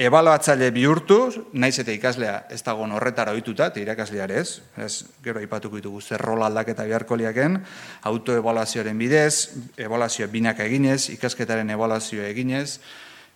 ebaluatzaile 0.00 0.70
bihurtu, 0.72 1.18
naiz 1.60 1.74
eta 1.82 1.92
ikaslea 1.92 2.36
ez 2.54 2.62
dago 2.64 2.86
horretara 2.96 3.34
ohituta, 3.36 3.66
eta 3.68 3.82
irakasleare 3.82 4.38
ez, 4.40 4.60
ez 4.80 5.04
gero 5.22 5.42
aipatuko 5.42 5.76
ditugu 5.76 6.00
zer 6.00 6.22
rol 6.24 6.42
aldaketa 6.42 6.86
beharko 6.88 7.18
liaken, 7.20 7.58
autoebaluazioaren 8.08 8.98
bidez, 8.98 9.50
ebaluazioa 9.76 10.30
binaka 10.32 10.64
eginez, 10.64 11.10
ikasketaren 11.16 11.70
ebaluazioa 11.76 12.30
eginez, 12.32 12.80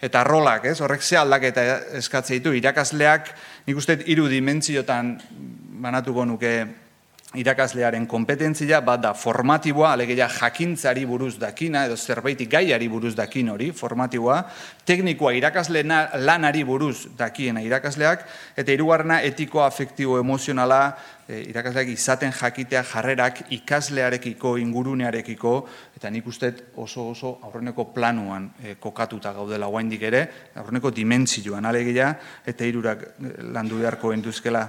eta 0.01 0.25
rolak, 0.25 0.65
ez? 0.73 0.81
Horrek 0.81 1.05
ze 1.05 1.19
aldaketa 1.21 1.65
eskatze 2.01 2.39
ditu? 2.39 2.55
Irakasleak, 2.57 3.29
nik 3.67 3.77
uste 3.77 3.99
hiru 4.07 4.27
dimentsiotan 4.33 5.19
banatuko 5.85 6.25
nuke 6.25 6.55
irakaslearen 7.39 8.07
kompetentzia, 8.07 8.81
bat 8.85 9.03
da 9.03 9.13
formatiboa, 9.15 9.93
alegeia 9.95 10.29
jakintzari 10.31 11.05
buruz 11.07 11.35
dakina, 11.39 11.85
edo 11.89 11.97
zerbaitik 11.97 12.51
gaiari 12.51 12.89
buruz 12.89 13.15
dakin 13.17 13.51
hori, 13.55 13.71
formatiboa, 13.75 14.41
teknikoa 14.87 15.33
irakasle 15.39 15.83
lanari 16.23 16.65
buruz 16.65 17.11
dakiena 17.19 17.63
irakasleak, 17.65 18.25
eta 18.57 18.73
hirugarrena 18.73 19.21
etiko, 19.27 19.63
afektibo, 19.65 20.19
emozionala, 20.21 20.81
e, 21.29 21.41
irakasleak 21.51 21.93
izaten 21.95 22.33
jakitea 22.33 22.85
jarrerak 22.93 23.45
ikaslearekiko, 23.59 24.57
ingurunearekiko, 24.63 25.55
eta 25.97 26.11
nik 26.11 26.27
uste 26.29 26.53
oso 26.77 27.09
oso 27.11 27.39
aurreneko 27.43 27.91
planuan 27.95 28.51
e, 28.63 28.77
kokatuta 28.81 29.33
gaudela 29.33 29.71
guaindik 29.73 30.03
ere, 30.03 30.27
aurreneko 30.55 30.93
dimentsioan 30.95 31.65
alegia, 31.67 32.13
eta 32.47 32.69
hirurak 32.69 33.09
e, 33.09 33.33
landu 33.55 33.81
beharko 33.83 34.13
entuzkela. 34.15 34.69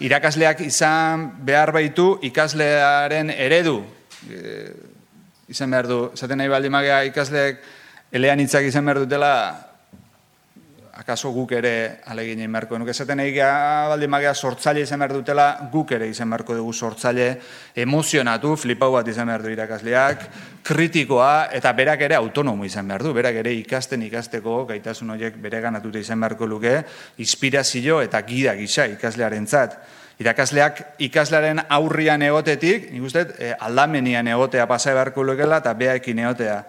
Irakasleak 0.00 0.62
izan 0.64 1.26
behar 1.44 1.72
baitu 1.76 2.14
ikaslearen 2.24 3.30
eredu, 3.34 3.82
e, 4.32 4.70
izan 5.52 5.70
behar 5.70 5.88
du, 5.90 5.98
zaten 6.16 6.40
nahi 6.40 6.48
baldi 6.48 6.70
magea 6.72 7.02
ikasleak 7.10 7.60
elean 8.12 8.40
hitzak 8.40 8.64
izan 8.64 8.88
behar 8.88 9.02
dutela, 9.04 9.34
akaso 11.00 11.30
guk 11.32 11.54
ere 11.56 12.02
alegin 12.12 12.42
egin 12.42 12.52
beharko. 12.52 12.78
Nuke 12.78 12.92
esaten 12.92 13.22
egin 13.24 13.46
baldi 13.88 14.08
magea 14.10 14.34
sortzaile 14.34 14.82
izan 14.84 15.00
behar 15.00 15.14
dutela, 15.16 15.46
guk 15.72 15.94
ere 15.96 16.10
izan 16.10 16.28
beharko 16.28 16.58
dugu 16.58 16.74
sortzaile 16.74 17.30
emozionatu, 17.84 18.52
flipau 18.60 18.90
bat 18.92 19.08
izan 19.08 19.30
behar 19.32 19.46
du 19.46 19.52
irakasleak, 19.54 20.26
kritikoa, 20.66 21.48
eta 21.56 21.72
berak 21.78 22.04
ere 22.04 22.18
autonomo 22.18 22.68
izan 22.68 22.92
behar 22.92 23.06
du, 23.06 23.14
berak 23.16 23.40
ere 23.40 23.54
ikasten 23.62 24.04
ikasteko, 24.10 24.66
gaitasun 24.68 25.16
horiek 25.16 25.40
bere 25.40 25.62
ganatute 25.64 26.04
izan 26.04 26.20
beharko 26.20 26.50
luke, 26.50 26.76
inspirazio 27.24 28.02
eta 28.04 28.20
gida 28.28 28.54
gisa 28.60 28.84
ikaslearen 28.92 29.48
zat. 29.48 29.80
Irakasleak 30.20 30.84
ikaslearen 31.00 31.64
aurrian 31.72 32.20
egotetik, 32.20 32.90
nik 32.92 33.08
uste, 33.08 33.24
eh, 33.38 33.54
aldamenian 33.56 34.28
egotea 34.28 34.68
pasai 34.68 34.92
beharko 34.92 35.24
lukela 35.24 35.64
eta 35.64 35.72
behaekin 35.72 36.26
egotea. 36.26 36.64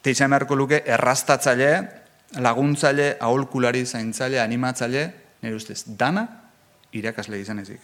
Eta 0.00 0.14
izan 0.16 0.32
beharko 0.32 0.56
luke 0.56 0.80
errastatzaile, 0.86 1.99
laguntzaile, 2.38 3.16
aholkulari, 3.20 3.84
zaintzaile, 3.86 4.40
animatzaile, 4.40 5.06
nire 5.42 5.56
ustez, 5.56 5.82
dana 5.86 6.26
irakasle 6.92 7.40
izan 7.40 7.62
ezik. 7.62 7.80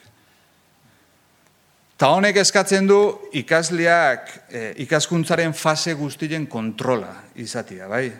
Ta 1.96 2.10
honek 2.12 2.36
eskatzen 2.42 2.86
du 2.86 2.98
ikasleak 3.40 4.32
e, 4.52 4.62
ikaskuntzaren 4.84 5.54
fase 5.56 5.94
guztien 5.96 6.44
kontrola 6.46 7.14
izatia, 7.40 7.88
bai? 7.88 8.10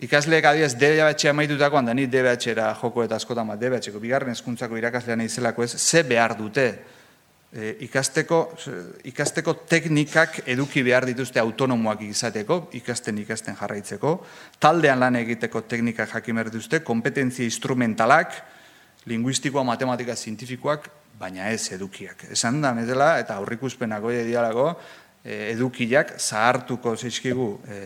Ikasleek 0.00 0.46
adiez 0.46 0.70
DBH 0.78 1.32
amaitutakoan, 1.32 1.90
da 1.90 1.94
ni 1.94 2.06
DBH 2.06 2.52
era 2.54 2.70
joko 2.78 3.02
eta 3.04 3.18
askotan 3.18 3.50
bat 3.50 3.60
DBH-ko, 3.60 4.00
bigarren 4.00 4.32
eskuntzako 4.32 4.78
irakaslean 4.78 5.20
izelako 5.26 5.66
ez, 5.66 5.74
ze 5.76 6.04
behar 6.06 6.36
dute 6.38 6.70
e, 7.52 7.74
ikasteko, 7.86 8.40
ikasteko 9.10 9.54
teknikak 9.68 10.40
eduki 10.50 10.82
behar 10.86 11.06
dituzte 11.08 11.40
autonomoak 11.42 12.04
izateko, 12.06 12.62
ikasten 12.78 13.18
ikasten 13.24 13.58
jarraitzeko, 13.58 14.14
taldean 14.62 15.00
lan 15.02 15.18
egiteko 15.20 15.64
teknikak 15.68 16.14
jakin 16.14 16.40
behar 16.40 16.50
dituzte, 16.52 16.82
kompetentzia 16.86 17.44
instrumentalak, 17.44 18.36
linguistikoa, 19.10 19.64
matematika, 19.64 20.16
zientifikoak, 20.16 20.90
baina 21.20 21.50
ez 21.52 21.72
edukiak. 21.74 22.28
Esan 22.32 22.60
da, 22.62 22.72
medela, 22.76 23.14
eta 23.20 23.36
aurrikuspenak 23.40 24.02
goi 24.04 24.20
dialago, 24.28 24.70
e, 25.24 25.50
edukiak 25.52 26.16
zahartuko 26.20 26.94
zeizkigu 26.96 27.50
e, 27.66 27.82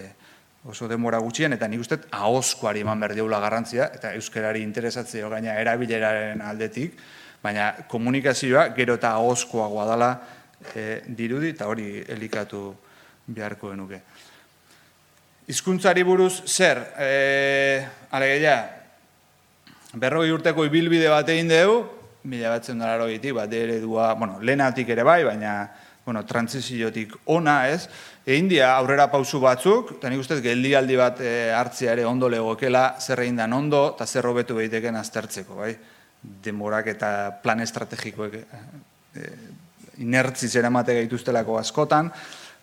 oso 0.70 0.88
demora 0.88 1.18
gutxien, 1.20 1.52
eta 1.52 1.68
nik 1.68 1.82
uste 1.84 1.98
ahozkoari 2.16 2.80
eman 2.80 3.00
behar 3.00 3.16
garrantzia, 3.16 3.90
eta 3.94 4.14
euskarari 4.14 4.62
interesatzeo 4.62 5.28
gaina 5.30 5.58
erabileraren 5.60 6.40
aldetik, 6.40 6.96
baina 7.44 7.72
komunikazioa 7.88 8.70
gero 8.76 8.96
eta 8.96 9.12
ahozkoagoa 9.18 9.88
dela 9.90 10.10
e, 10.72 11.02
dirudi, 11.06 11.52
eta 11.52 11.68
hori 11.68 12.00
elikatu 12.16 12.70
beharko 13.26 13.74
genuke. 13.74 14.00
Hizkuntzari 15.52 16.02
buruz 16.08 16.32
zer, 16.48 16.80
e, 16.96 17.84
alegeia, 18.16 18.56
berroi 20.00 20.30
urteko 20.32 20.64
ibilbide 20.64 21.10
bat 21.12 21.28
egin 21.28 21.52
dugu, 21.52 21.82
mila 22.24 22.54
batzen 22.54 22.78
dara 22.80 23.04
bat 23.04 23.52
eredua, 23.52 24.14
bueno, 24.14 24.38
lehenatik 24.40 24.88
ere 24.88 25.02
bai, 25.02 25.22
baina 25.24 25.70
bueno, 26.04 26.24
transiziotik 26.24 27.12
ona, 27.26 27.68
ez? 27.68 27.88
Egin 28.26 28.48
dia 28.48 28.74
aurrera 28.76 29.10
pausu 29.10 29.40
batzuk, 29.40 29.98
eta 29.98 30.08
nik 30.08 30.20
uste 30.20 30.40
geldialdi 30.40 30.96
bat 30.96 31.20
e, 31.20 31.52
hartzea 31.52 31.92
ere 31.92 32.04
ondo 32.04 32.28
legokela, 32.28 32.96
zer 33.00 33.20
egin 33.20 33.36
dan 33.36 33.52
ondo, 33.52 33.90
eta 33.94 34.06
zer 34.06 34.24
robetu 34.24 34.56
behiteken 34.56 34.96
aztertzeko, 34.96 35.60
bai? 35.60 35.74
Demorak 36.44 36.88
eta 36.94 37.08
plan 37.42 37.60
estrategikoek 37.60 38.34
e, 38.34 38.44
e, 39.16 39.30
inertzi 40.04 40.48
zera 40.48 40.70
mate 40.70 40.94
gaituztelako 40.96 41.58
askotan. 41.60 42.10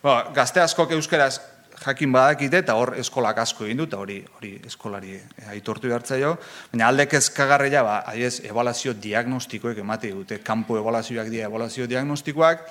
Ba, 0.02 0.16
gazte 0.36 0.62
askok 0.64 0.96
euskeraz 0.98 1.36
jakin 1.82 2.12
badakite, 2.14 2.62
eta 2.62 2.76
hor 2.78 2.94
eskolak 3.02 3.40
asko 3.42 3.66
egin 3.66 3.82
du, 3.82 3.88
eta 3.90 4.00
hori, 4.02 4.20
hori 4.38 4.54
eskolari 4.68 5.16
aitortu 5.50 5.90
behartzaio. 5.90 6.36
Baina 6.74 6.90
aldek 6.92 7.16
ezkagarria, 7.18 7.84
ba, 7.86 8.00
adiez, 8.12 8.40
evaluazio 8.46 8.94
diagnostikoek 8.94 9.82
emate 9.82 10.12
dute, 10.14 10.40
kanpo 10.46 10.78
evaluazioak 10.78 11.32
dira 11.34 11.50
evaluazio 11.50 11.88
diagnostikoak, 11.90 12.66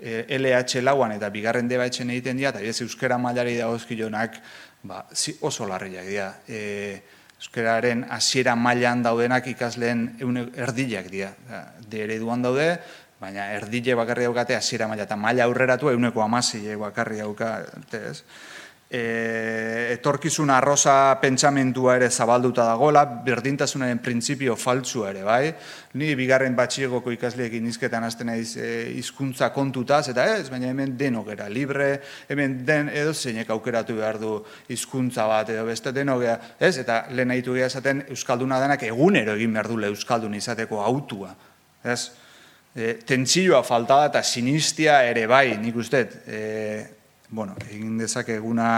e, 0.00 0.24
LH 0.38 0.82
lauan 0.82 1.14
eta 1.16 1.30
bigarren 1.30 1.68
deba 1.68 1.86
egiten 1.86 2.36
dira, 2.42 2.54
eta 2.54 2.60
ez 2.60 2.80
euskera 2.82 3.18
mailari 3.18 3.56
da 3.56 3.70
jonak, 3.88 4.40
ba, 4.82 5.06
oso 5.40 5.66
larriak 5.66 6.06
dira. 6.06 6.32
E, 6.48 7.02
euskararen 7.46 8.04
hasiera 8.10 8.56
mailan 8.56 9.02
daudenak 9.02 9.46
ikasleen 9.46 10.16
eune, 10.20 10.48
erdileak 10.56 11.06
dira. 11.10 11.32
De 11.88 12.02
ereduan 12.04 12.42
daude, 12.42 12.78
baina 13.20 13.52
erdile 13.54 13.94
bakarri 13.94 14.26
daukate 14.26 14.56
hasiera 14.56 14.88
maila, 14.88 15.04
eta 15.06 15.16
maila 15.16 15.44
aurreratu 15.44 15.90
euneko 15.90 16.22
amasi 16.22 16.74
bakarri 16.76 17.18
dauka, 17.22 17.64
ez? 17.92 18.22
E, 18.90 19.92
etorkizun 19.96 20.50
arroza 20.50 21.18
pentsamentua 21.20 21.96
ere 21.98 22.08
zabalduta 22.10 22.64
dagola, 22.68 23.04
berdintasunaren 23.26 23.98
printzipio 24.02 24.56
faltsua 24.56 25.10
ere, 25.10 25.24
bai? 25.26 25.54
Ni 25.98 26.12
bigarren 26.18 26.54
batxiegoko 26.56 27.12
ikasleekin 27.14 27.66
izketan 27.70 28.06
azten 28.06 28.30
naiz 28.30 28.56
e, 28.56 28.68
hizkuntza 28.96 29.50
kontutaz, 29.54 30.06
eta 30.12 30.26
ez, 30.36 30.48
baina 30.52 30.70
hemen 30.70 30.96
denogera 30.98 31.48
libre, 31.50 32.00
hemen 32.28 32.60
den 32.66 32.90
edo 32.94 33.14
zeinek 33.14 33.50
aukeratu 33.50 33.98
behar 33.98 34.20
du 34.22 34.36
hizkuntza 34.70 35.26
bat 35.30 35.50
edo 35.54 35.66
beste 35.66 35.92
denogea, 35.96 36.38
ez? 36.60 36.76
Eta 36.82 37.04
lehen 37.10 37.32
nahitu 37.34 37.56
esaten 37.58 38.04
Euskalduna 38.10 38.60
denak 38.62 38.86
egunero 38.86 39.34
egin 39.34 39.56
behar 39.56 39.70
du 39.72 39.80
Euskaldun 39.90 40.34
izateko 40.38 40.82
autua, 40.84 41.34
ez? 41.84 42.00
E, 42.76 42.98
tentsioa 43.08 43.62
falta 43.64 44.02
eta 44.06 44.22
sinistia 44.22 45.00
ere 45.08 45.24
bai, 45.26 45.56
nik 45.56 45.76
uste, 45.80 46.02
e, 46.28 46.95
bueno, 47.36 47.54
egin 47.68 47.98
dezakeguna, 48.00 48.68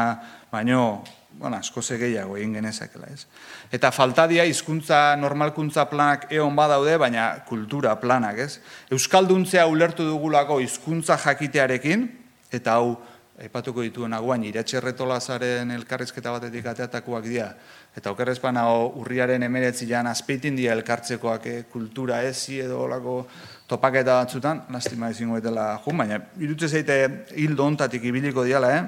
baino, 0.50 1.04
bueno, 1.38 1.56
asko 1.56 1.80
gehiago 1.80 2.36
egin 2.36 2.56
genezakela, 2.58 3.06
ez? 3.06 3.26
Eta 3.70 3.92
faltadia 3.94 4.44
hizkuntza 4.44 5.14
normalkuntza 5.16 5.84
planak 5.86 6.26
egon 6.34 6.56
badaude, 6.58 6.96
baina 6.98 7.44
kultura 7.46 7.94
planak, 8.00 8.38
ez? 8.42 8.58
Euskalduntzea 8.90 9.66
ulertu 9.70 10.02
dugulako 10.02 10.58
hizkuntza 10.60 11.16
jakitearekin, 11.22 12.08
eta 12.50 12.80
hau, 12.80 12.96
aipatuko 13.38 13.84
dituen 13.86 14.16
aguain, 14.18 14.42
iratxerretolazaren 14.48 15.70
elkarrizketa 15.76 16.32
batetik 16.34 16.66
ateatakoak 16.66 17.28
dira, 17.30 17.52
eta 17.94 18.10
okerrezpan 18.10 18.58
hau 18.58 18.88
urriaren 18.98 19.46
emeretzi 19.46 19.86
jan 19.86 20.10
azpeitin 20.10 20.58
dira 20.58 20.74
elkartzekoak 20.74 21.46
eh, 21.46 21.60
kultura 21.70 22.24
ezi 22.26 22.58
edo 22.64 22.82
olako 22.88 23.20
topaketa 23.68 24.16
batzutan, 24.22 24.62
lastima 24.72 25.10
ezingo 25.12 25.36
betela 25.36 25.74
jun, 25.84 25.98
baina 26.00 26.18
irutze 26.40 26.68
zeite 26.68 26.96
hildo 27.36 27.66
ontatik 27.68 28.04
ibiliko 28.08 28.44
diala, 28.44 28.72
eh? 28.76 28.82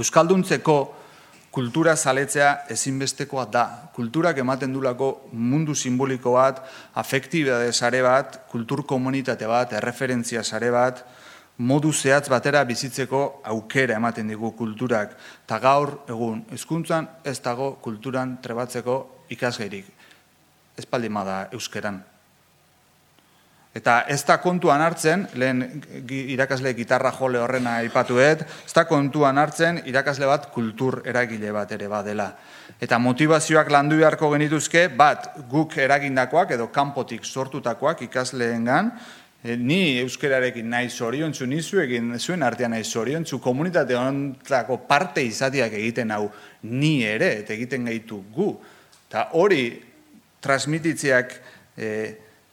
Euskalduntzeko 0.00 0.76
kultura 1.50 1.96
zaletzea 1.96 2.50
ezinbestekoa 2.70 3.44
da. 3.52 3.64
Kulturak 3.94 4.38
ematen 4.38 4.72
dulako 4.72 5.10
mundu 5.32 5.74
simboliko 5.74 6.36
bat, 6.38 6.62
afektibade 6.94 7.72
sare 7.72 8.02
bat, 8.06 8.44
kultur 8.50 8.86
komunitate 8.86 9.48
bat, 9.50 9.74
erreferentzia 9.76 10.44
sare 10.44 10.70
bat, 10.70 11.02
modu 11.58 11.92
zehatz 11.92 12.28
batera 12.32 12.62
bizitzeko 12.64 13.42
aukera 13.52 13.98
ematen 14.00 14.30
digu 14.32 14.54
kulturak. 14.56 15.16
Ta 15.46 15.58
gaur, 15.60 15.98
egun, 16.08 16.44
hezkuntzan 16.54 17.08
ez 17.24 17.40
dago 17.44 17.74
kulturan 17.82 18.38
trebatzeko 18.42 19.26
ikasgeirik. 19.36 19.92
Ez 20.78 20.86
da 20.88 21.48
euskeran. 21.52 22.09
Eta 23.70 24.00
ez 24.10 24.24
da 24.26 24.40
kontuan 24.42 24.82
hartzen, 24.82 25.28
lehen 25.38 25.60
irakasle 26.10 26.72
gitarra 26.74 27.12
jole 27.14 27.38
horrena 27.38 27.76
aipatuet, 27.84 28.40
ez 28.66 28.72
da 28.74 28.82
kontuan 28.88 29.38
hartzen 29.38 29.76
irakasle 29.86 30.26
bat 30.26 30.48
kultur 30.50 31.04
eragile 31.06 31.52
bat 31.54 31.70
ere 31.76 31.86
badela. 31.88 32.32
Eta 32.82 32.98
motivazioak 32.98 33.68
landu 33.70 34.00
beharko 34.00 34.32
genituzke, 34.32 34.88
bat 34.98 35.28
guk 35.52 35.76
eragindakoak 35.78 36.56
edo 36.56 36.66
kanpotik 36.74 37.22
sortutakoak 37.22 38.02
ikasleengan, 38.08 38.90
e, 39.44 39.54
ni 39.54 40.00
euskerarekin 40.00 40.66
nahi 40.70 40.90
zoriontzu, 40.90 41.46
ni 41.46 41.60
zuekin 41.62 42.16
zuen 42.18 42.42
artean 42.42 42.74
nahi 42.74 42.82
zoriontzu, 42.82 43.38
komunitate 43.38 43.94
honetlako 43.94 44.80
parte 44.88 45.22
izatiak 45.22 45.76
egiten 45.78 46.10
hau 46.10 46.24
ni 46.66 47.04
ere, 47.06 47.36
eta 47.44 47.54
egiten 47.54 47.86
gaitu 47.86 48.18
gu. 48.34 48.50
Eta 49.06 49.28
hori 49.38 49.62
transmititzeak... 50.42 51.38
E, 51.78 51.92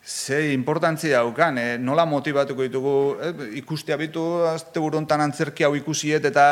ze 0.07 0.53
importantzia 0.53 1.17
daukan, 1.19 1.57
eh? 1.59 1.77
nola 1.77 2.05
motivatuko 2.07 2.63
ditugu, 2.63 2.91
eh? 3.19 3.31
ikustea 3.59 3.97
bitu, 3.99 4.21
azte 4.47 4.79
burontan 4.79 5.19
antzerki 5.19 5.65
hau 5.67 5.73
ikusiet, 5.75 6.23
eta 6.29 6.45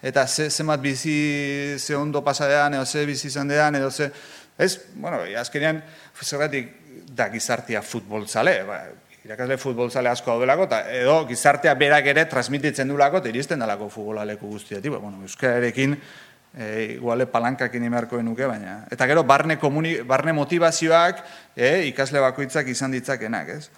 eta 0.00 0.28
ze, 0.28 0.46
zemat 0.50 0.78
bizi 0.80 1.74
ze 1.76 1.96
ondo 1.98 2.22
pasadean, 2.22 2.78
edo 2.78 2.86
ze 2.86 3.02
bizi 3.06 3.26
izan 3.26 3.50
dean, 3.50 3.74
edo 3.74 3.90
ze... 3.90 4.12
Ez, 4.56 4.76
bueno, 4.94 5.24
azkenean, 5.40 5.82
zerratik 6.22 6.70
da 7.16 7.26
gizartia 7.32 7.82
futbol 7.82 8.28
zale, 8.28 8.60
ba, 8.62 8.78
irakasle 9.24 9.58
futbol 9.58 9.90
zale 9.90 10.12
asko 10.12 10.30
daudelako, 10.30 10.68
eta 10.70 10.80
edo 10.94 11.16
gizartea 11.26 11.74
berak 11.74 12.06
ere 12.14 12.28
transmititzen 12.30 12.88
du 12.88 13.00
lako, 13.00 13.18
eta 13.18 13.32
iristen 13.32 13.58
dalako 13.58 13.90
futbolaleku 13.90 14.54
guztiatik, 14.54 14.94
ba, 14.94 15.02
bueno, 15.02 15.18
euskararekin, 15.26 15.98
e, 16.54 16.96
iguale 16.96 17.26
palankak 17.26 17.74
inimerko 17.74 18.18
enuke, 18.20 18.46
baina. 18.46 18.84
Eta 18.90 19.06
gero, 19.06 19.22
barne, 19.24 19.58
komuni, 19.58 20.00
barne 20.06 20.34
motivazioak 20.36 21.22
e, 21.56 21.86
ikasle 21.90 22.22
bakoitzak 22.22 22.68
izan 22.72 22.96
ditzakenak, 22.96 23.54
ez? 23.58 23.70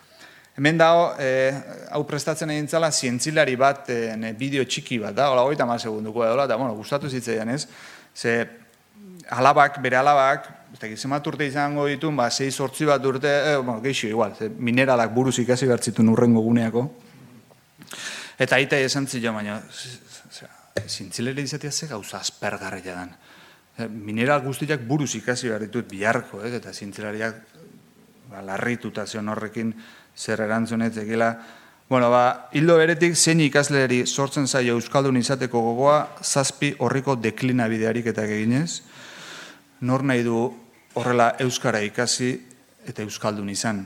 Hemen 0.56 0.76
dago, 0.76 1.12
e, 1.20 1.52
hau 1.96 2.02
prestatzen 2.08 2.50
egin 2.52 2.68
zala, 2.68 2.90
zientzilari 2.92 3.54
bat, 3.56 3.88
e, 3.88 4.32
bideo 4.36 4.64
txiki 4.68 4.98
bat 5.00 5.16
da, 5.16 5.30
hola 5.32 5.46
goita 5.48 5.66
segunduko 5.78 6.24
edo, 6.24 6.44
eta, 6.44 6.56
bueno, 6.56 6.74
gustatu 6.74 7.08
zitzaian, 7.08 7.48
ez? 7.48 7.66
Ze, 8.14 8.46
alabak, 9.30 9.80
bere 9.80 9.96
alabak, 9.96 10.48
eta 10.74 10.88
gizemat 10.88 11.26
urte 11.26 11.46
izango 11.46 11.86
ditu, 11.86 12.10
ba, 12.12 12.30
zei 12.30 12.50
sortzi 12.50 12.84
bat 12.84 13.04
urte, 13.04 13.28
e, 13.28 13.56
bueno, 13.56 13.80
geixo, 13.80 14.08
igual, 14.08 14.34
ze, 14.36 14.48
mineralak 14.48 15.14
buruz 15.14 15.38
ikasi 15.38 15.66
bertzitu 15.66 16.02
nurrengo 16.02 16.40
guneako. 16.40 16.90
Eta 18.38 18.56
aita 18.56 18.76
esan 18.76 19.06
zio, 19.06 19.32
baina, 19.32 19.62
zintzilere 20.86 21.42
izatea 21.42 21.72
ze 21.72 21.86
gauza 21.86 22.18
aspergarria 22.18 22.94
dan. 22.94 23.14
Eh, 23.78 23.88
mineral 23.88 24.42
guztiak 24.44 24.84
buruz 24.86 25.14
ikasi 25.16 25.48
behar 25.48 25.64
ditut 25.66 25.88
biharko, 25.88 26.42
ez? 26.44 26.52
eta 26.54 26.72
zintzilariak 26.72 27.36
ba, 28.30 28.42
larrituta 28.42 29.06
zion 29.06 29.28
horrekin 29.28 29.74
zer 30.16 30.40
erantzunet 30.40 30.96
egila. 30.96 31.32
Bueno, 31.88 32.10
ba, 32.10 32.48
hildo 32.52 32.76
beretik 32.80 33.16
zein 33.16 33.40
ikasleri 33.40 34.06
sortzen 34.06 34.46
zaio 34.46 34.76
Euskaldun 34.78 35.16
izateko 35.16 35.60
gogoa, 35.60 36.16
zazpi 36.22 36.74
horriko 36.78 37.16
deklina 37.16 37.68
bidearik 37.68 38.06
eta 38.06 38.24
eginez. 38.24 38.82
Nor 39.80 40.04
nahi 40.04 40.22
du 40.24 40.46
horrela 40.94 41.34
Euskara 41.40 41.82
ikasi 41.84 42.32
eta 42.88 43.02
Euskaldun 43.02 43.50
izan 43.52 43.84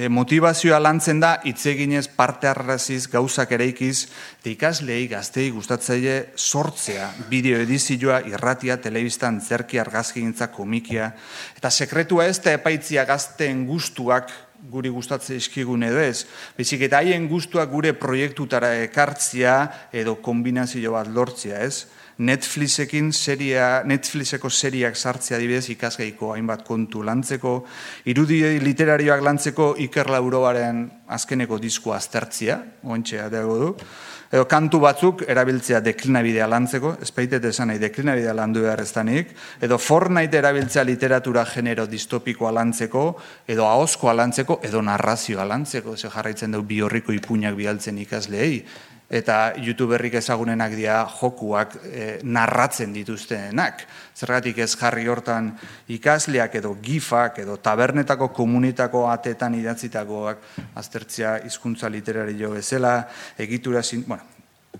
e, 0.00 0.08
motivazioa 0.08 0.80
lantzen 0.80 1.20
da 1.20 1.34
hitzeginez 1.44 2.06
parte 2.16 2.48
arraziz 2.48 3.04
gauzak 3.12 3.52
eraikiz 3.56 4.06
eta 4.40 4.52
ikaslei 4.52 5.04
gaztei 5.10 5.50
gustatzaile 5.52 6.32
sortzea 6.36 7.10
bideo 7.28 7.60
edizioa 7.66 8.22
irratia 8.30 8.78
telebistan 8.80 9.40
zerki 9.44 9.80
argazkigintza 9.82 10.48
komikia 10.54 11.12
eta 11.58 11.70
sekretua 11.70 12.30
ez 12.30 12.38
da 12.40 12.56
epaitzia 12.56 13.04
gazten 13.08 13.66
gustuak 13.68 14.32
guri 14.70 14.90
gustatzen 14.92 15.38
eskigun 15.40 15.86
edo 15.86 16.02
ez. 16.04 16.26
Bezik 16.58 16.82
eta 16.84 16.98
haien 17.00 17.24
gustuak 17.30 17.70
gure 17.72 17.94
proiektutara 17.96 18.74
ekartzia 18.84 19.54
edo 19.92 20.18
kombinazio 20.20 20.92
bat 20.92 21.08
lortzia 21.08 21.62
ez. 21.64 21.86
Netflixekin 22.20 23.14
seria, 23.16 23.80
Netflixeko 23.88 24.50
seriak 24.52 24.96
sartzea 24.96 25.38
dibidez 25.40 25.70
ikasgeiko 25.72 26.34
hainbat 26.34 26.66
kontu 26.66 27.00
lantzeko, 27.06 27.54
irudi 28.12 28.42
literarioak 28.60 29.24
lantzeko 29.24 29.72
Iker 29.86 30.10
Lauroaren 30.12 30.82
azkeneko 31.16 31.56
diskoa 31.58 31.96
aztertzia, 31.96 32.58
ointxea 32.84 33.30
dago 33.32 33.56
du, 33.62 33.70
edo 34.30 34.44
kantu 34.46 34.78
batzuk 34.84 35.24
erabiltzea 35.32 35.80
deklinabidea 35.82 36.46
lantzeko, 36.50 36.92
espaitet 37.02 37.48
esan 37.48 37.72
nahi 37.72 37.80
deklinabidea 37.82 38.36
landu 38.36 38.66
behar 38.66 38.84
eztanik, 38.84 39.32
edo 39.64 39.80
Fortnite 39.80 40.38
erabiltzea 40.38 40.84
literatura 40.84 41.46
genero 41.48 41.88
distopikoa 41.90 42.52
lantzeko, 42.54 43.06
edo 43.48 43.66
ahoskoa 43.66 44.14
lantzeko, 44.20 44.60
edo 44.62 44.84
narrazioa 44.86 45.48
lantzeko, 45.48 45.96
ze 45.96 46.12
jarraitzen 46.12 46.52
du 46.52 46.62
bi 46.62 46.82
horriko 46.84 47.16
ipuñak 47.16 47.56
bialtzen 47.58 47.98
ikasleei, 48.04 48.60
eta 49.10 49.36
youtuberrik 49.58 50.14
ezagunenak 50.20 50.74
dira 50.78 51.00
jokuak 51.18 51.74
e, 51.82 52.04
narratzen 52.22 52.92
dituztenak. 52.94 53.82
Zergatik 54.14 54.60
ez 54.62 54.70
jarri 54.78 55.08
hortan 55.10 55.50
ikasleak 55.90 56.54
edo 56.60 56.76
gifak 56.82 57.40
edo 57.42 57.56
tabernetako 57.58 58.30
komunitako 58.36 59.08
atetan 59.10 59.56
idatzitakoak 59.58 60.62
aztertzea 60.78 61.40
hizkuntza 61.48 61.90
literario 61.90 62.52
bezala, 62.54 63.08
egitura 63.38 63.82
zin, 63.82 64.04
bueno, 64.06 64.22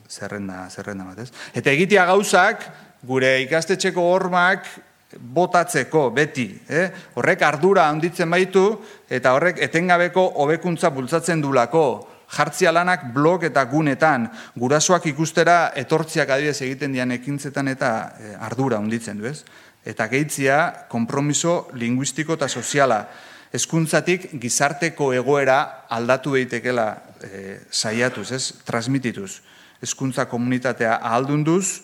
zerrenda, 0.09 0.69
zerrenda 0.71 1.09
bat 1.11 1.25
ez. 1.27 1.33
Eta 1.55 1.75
egitea 1.75 2.07
gauzak, 2.13 2.69
gure 3.03 3.35
ikastetxeko 3.43 4.05
hormak 4.13 4.71
botatzeko 5.19 6.11
beti, 6.15 6.47
eh? 6.69 6.87
horrek 7.19 7.43
ardura 7.43 7.89
handitzen 7.91 8.31
baitu 8.31 8.63
eta 9.11 9.33
horrek 9.35 9.59
etengabeko 9.67 10.23
hobekuntza 10.45 10.93
bultzatzen 10.95 11.43
dulako, 11.43 12.10
jartzia 12.31 12.73
lanak 12.73 13.09
blog 13.15 13.45
eta 13.49 13.65
gunetan, 13.67 14.29
gurasoak 14.59 15.07
ikustera 15.11 15.73
etortziak 15.79 16.31
adibidez 16.31 16.61
egiten 16.63 16.95
dian 16.95 17.11
ekintzetan 17.13 17.69
eta 17.73 17.91
e, 18.19 18.35
ardura 18.39 18.79
unditzen 18.79 19.19
du 19.19 19.27
ez. 19.31 19.43
Eta 19.85 20.07
gehitzia, 20.13 20.87
kompromiso 20.93 21.71
linguistiko 21.75 22.37
eta 22.37 22.49
soziala. 22.49 23.07
Hezkuntzatik 23.51 24.29
gizarteko 24.41 25.13
egoera 25.17 25.87
aldatu 25.91 26.37
daitekela 26.37 26.89
e, 27.25 27.61
saiatuz, 27.71 28.31
ez, 28.37 28.45
transmitituz. 28.65 29.41
Hezkuntza 29.83 30.29
komunitatea 30.31 31.01
ahaldunduz, 31.01 31.81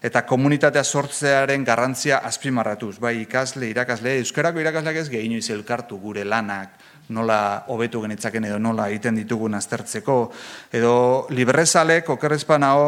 eta 0.00 0.22
komunitatea 0.24 0.84
sortzearen 0.84 1.64
garrantzia 1.64 2.22
azpimarratuz. 2.24 2.96
Bai, 3.02 3.20
ikasle, 3.26 3.68
irakasle, 3.68 4.16
euskarako 4.22 4.62
irakasleak 4.62 4.96
ez 5.02 5.08
gehi 5.12 5.40
elkartu 5.52 5.98
gure 6.00 6.24
lanak, 6.24 6.70
nola 7.10 7.64
hobetu 7.68 8.02
genitzaken 8.04 8.48
edo 8.48 8.58
nola 8.58 8.88
egiten 8.88 9.18
ditugun 9.20 9.54
aztertzeko. 9.58 10.16
Edo 10.72 10.94
librezalek, 11.34 12.08
okerrezpan 12.16 12.66
hau, 12.66 12.80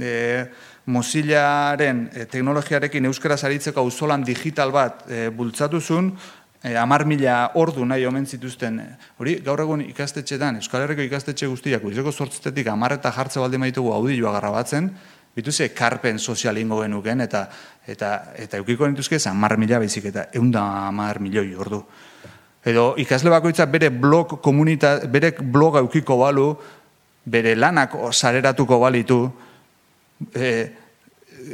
e, 0.00 0.44
Mozillaren 0.90 2.06
e, 2.12 2.24
teknologiarekin 2.26 3.06
euskara 3.06 3.36
zaritzeko 3.36 3.84
auzolan 3.84 4.24
digital 4.26 4.72
bat 4.74 5.04
e, 5.06 5.28
bultzatuzun, 5.28 6.10
e, 6.62 6.74
amar 6.76 7.04
mila 7.06 7.52
ordu 7.60 7.84
nahi 7.84 8.06
omen 8.06 8.26
zituzten. 8.26 8.80
Hori, 9.18 9.38
gaur 9.44 9.60
egun 9.64 9.84
ikastetxetan, 9.86 10.60
Euskal 10.60 10.84
Herriko 10.84 11.04
ikastetxe 11.06 11.48
guztiak, 11.50 11.84
uizeko 11.84 12.12
sortzetetik 12.12 12.68
amar 12.72 12.96
eta 12.98 13.12
jartze 13.14 13.40
balde 13.40 13.60
maitugu 13.60 13.92
audioa 13.94 14.32
garrabatzen, 14.38 14.90
bituze 15.36 15.70
karpen 15.76 16.18
sozial 16.18 16.58
ingo 16.58 16.80
genuken, 16.82 17.20
eta 17.26 17.46
eta 17.86 18.10
eta 18.36 18.60
eukiko 18.60 18.88
nituzke, 18.88 19.18
amar 19.30 19.56
mila 19.58 19.78
bezik, 19.78 20.10
eta 20.10 20.28
eunda 20.34 20.64
amar 20.88 21.20
milioi 21.20 21.54
ordu. 21.54 21.84
Edo 22.64 22.94
ikasle 23.00 23.30
bakoitza 23.32 23.66
bere 23.66 23.88
blog 23.90 24.40
komunita, 24.44 24.98
bere 25.08 25.32
blog 25.40 25.78
aukiko 25.80 26.18
balu, 26.20 26.50
bere 27.24 27.54
lanak 27.56 27.94
sareratuko 28.12 28.78
balitu, 28.80 29.30
e, 30.36 30.68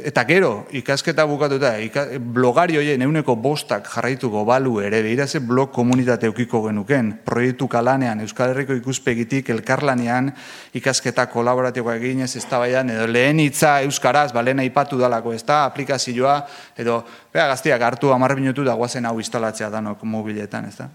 eta 0.03 0.23
gero, 0.27 0.67
ikasketa 0.75 1.25
bukatuta, 1.25 1.71
ika, 1.81 2.05
blogari 2.19 2.77
hoien 2.77 3.01
euneko 3.01 3.35
bostak 3.39 3.87
jarraituko 3.89 4.43
balu 4.45 4.77
ere, 4.83 5.01
behira 5.01 5.27
ze 5.27 5.39
blog 5.39 5.71
komunitate 5.73 6.27
eukiko 6.27 6.61
genuken, 6.67 7.13
proiektu 7.25 7.67
kalanean, 7.67 8.21
Euskal 8.21 8.51
Herriko 8.51 8.75
ikuspegitik, 8.77 9.49
elkarlanean, 9.49 10.31
ikasketa 10.77 11.27
kolaboratikoa 11.31 11.95
eginez, 11.97 12.35
ez 12.35 12.45
da 12.49 12.61
edo 12.67 13.07
lehen 13.07 13.39
hitza 13.39 13.81
Euskaraz, 13.81 14.31
balena 14.33 14.63
ipatu 14.63 14.97
dalako, 14.97 15.33
ez 15.33 15.43
da, 15.43 15.63
aplikazioa, 15.65 16.39
edo, 16.77 17.03
beha 17.33 17.47
gaztiak 17.47 17.81
hartu 17.81 18.11
amarr 18.13 18.35
minutu 18.35 18.63
da 18.63 18.75
guazen 18.75 19.05
hau 19.05 19.17
instalatzea 19.19 19.69
danok 19.69 20.03
mobiletan, 20.03 20.65
ez 20.65 20.75
da. 20.77 20.89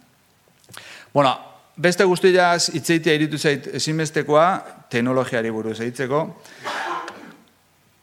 Bueno, 1.13 1.35
beste 1.77 2.05
guztiaz 2.05 2.71
itzeitea 2.75 3.15
iritu 3.15 3.39
zait 3.39 3.67
ezinbestekoa, 3.75 4.49
teknologiari 4.91 5.51
buruz 5.51 5.81
eitzeko, 5.81 6.27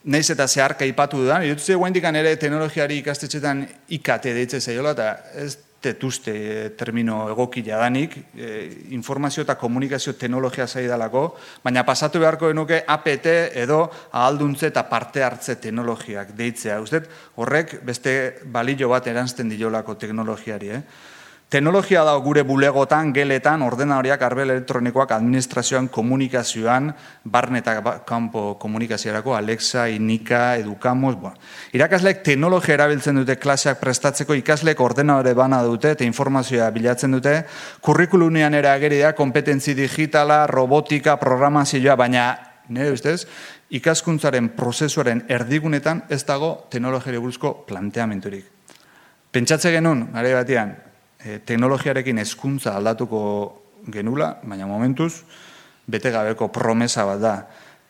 Neiz 0.10 0.32
eta 0.34 0.48
zeharka 0.48 0.88
ipatu 0.90 1.20
dudan, 1.22 1.44
irutu 1.46 1.68
zei 1.68 1.76
guaindikan 1.78 2.16
ere 2.18 2.32
teknologiari 2.42 2.96
ikastetxetan 3.04 3.60
ikate 3.94 4.32
deitze 4.34 4.58
zaiola, 4.58 4.96
eta 4.96 5.10
ez 5.38 5.52
tetuzte 5.80 6.34
termino 6.80 7.20
egoki 7.30 7.62
jadanik, 7.64 8.16
e, 8.36 8.50
informazio 8.98 9.44
eta 9.46 9.56
komunikazio 9.60 10.16
teknologia 10.18 10.66
zaidalako, 10.68 11.24
baina 11.64 11.86
pasatu 11.88 12.20
beharko 12.20 12.50
genuke 12.50 12.82
APT 12.88 13.30
edo 13.62 13.84
ahalduntze 14.10 14.72
eta 14.74 14.84
parte 14.90 15.24
hartze 15.24 15.56
teknologiak 15.62 16.34
deitzea. 16.36 16.82
Uztet, 16.82 17.08
horrek 17.38 17.78
beste 17.86 18.16
balio 18.50 18.90
bat 18.90 19.08
erantzten 19.08 19.54
diolako 19.54 19.96
teknologiari, 19.96 20.74
eh? 20.80 20.84
Teknologia 21.50 22.04
da 22.06 22.12
gure 22.22 22.44
bulegotan, 22.46 23.10
geletan, 23.10 23.64
ordenariak, 23.66 24.22
arbel 24.22 24.52
elektronikoak, 24.54 25.16
administrazioan, 25.16 25.88
komunikazioan, 25.90 26.92
barne 27.26 27.64
eta 27.64 27.74
ba, 27.82 27.94
kanpo 28.06 28.52
komunikazioarako, 28.62 29.34
Alexa, 29.34 29.88
Inika, 29.90 30.58
Edukamos, 30.62 31.16
bueno. 31.18 31.40
Irakasleek 31.74 32.20
teknologia 32.22 32.76
erabiltzen 32.76 33.18
dute 33.18 33.40
klaseak 33.42 33.80
prestatzeko, 33.82 34.38
ikasleek 34.38 34.80
ordenare 34.86 35.34
bana 35.34 35.64
dute 35.66 35.96
eta 35.96 36.06
informazioa 36.06 36.68
bilatzen 36.76 37.18
dute, 37.18 37.34
kurrikulunean 37.82 38.54
ere 38.54 38.70
ageri 38.70 39.00
da, 39.02 39.16
kompetentzi 39.18 39.74
digitala, 39.74 40.44
robotika, 40.46 41.16
programazioa, 41.18 41.96
baina, 41.98 42.28
nire 42.70 42.92
ustez, 42.94 43.24
ikaskuntzaren 43.74 44.52
prozesuaren 44.54 45.26
erdigunetan 45.26 46.04
ez 46.14 46.22
dago 46.30 46.68
teknologia 46.70 47.18
buruzko 47.18 47.56
planteamenturik. 47.66 48.46
Pentsatze 49.34 49.74
genuen, 49.74 50.06
gare 50.14 50.36
batean, 50.38 50.76
e, 51.24 51.40
teknologiarekin 51.46 52.22
hezkuntza 52.24 52.76
aldatuko 52.78 53.22
genula, 53.92 54.38
baina 54.44 54.68
momentuz, 54.68 55.24
bete 55.90 56.12
gabeko 56.12 56.50
promesa 56.54 57.06
bat 57.08 57.20
da. 57.24 57.34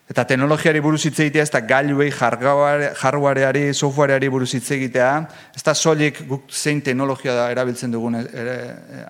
Eta 0.09 0.23
teknologiari 0.25 0.79
buruz 0.81 1.03
hitz 1.05 1.19
egitea, 1.21 1.43
ez 1.45 1.51
da 1.53 1.59
gailuei, 1.61 2.09
hardwareari, 2.09 3.67
softwareari 3.77 4.29
buruz 4.33 4.49
hitz 4.57 4.71
egitea, 4.73 5.09
ez 5.53 5.61
da 5.61 5.75
solik 5.77 6.23
guk 6.25 6.49
zein 6.49 6.81
teknologia 6.81 7.35
da 7.37 7.45
erabiltzen 7.53 7.93
dugun 7.93 8.17
ere, 8.23 8.55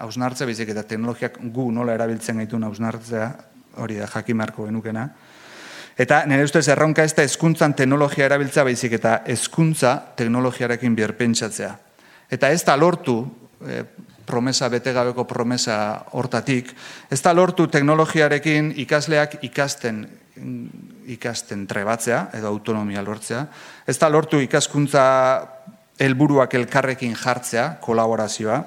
hausnartzea, 0.04 0.48
bizik 0.50 0.74
eta 0.74 0.84
teknologiak 0.84 1.40
gu 1.56 1.70
nola 1.72 1.96
erabiltzen 1.96 2.44
gaitun 2.44 2.68
hausnartzea, 2.68 3.30
hori 3.80 4.02
da 4.02 4.10
jakimarko 4.12 4.68
genukena. 4.68 5.08
Eta 6.00 6.22
nire 6.28 6.44
ustez 6.48 6.66
erronka 6.72 7.04
ez 7.08 7.14
da 7.16 7.24
ezkuntzan 7.28 7.78
teknologia 7.80 8.28
erabiltzea 8.28 8.64
baizik 8.68 8.98
eta 9.00 9.22
ezkuntza 9.28 9.96
teknologiarekin 10.20 10.96
bierpentsatzea. 10.96 11.74
Eta 12.32 12.52
ez 12.52 12.62
da 12.68 12.76
lortu 12.80 13.22
e, 13.64 13.84
promesa, 14.30 14.70
betegabeko 14.70 15.26
promesa 15.26 16.06
hortatik. 16.14 16.72
Ez 17.10 17.20
da 17.26 17.34
lortu 17.34 17.68
teknologiarekin 17.68 18.74
ikasleak 18.86 19.40
ikasten 19.50 20.06
ikasten 21.10 21.66
trebatzea 21.68 22.30
edo 22.38 22.48
autonomia 22.48 23.02
lortzea. 23.04 23.46
Ez 23.88 23.98
da 24.00 24.10
lortu 24.12 24.40
ikaskuntza 24.40 25.04
helburuak 26.00 26.54
elkarrekin 26.56 27.16
jartzea, 27.18 27.74
kolaborazioa. 27.84 28.60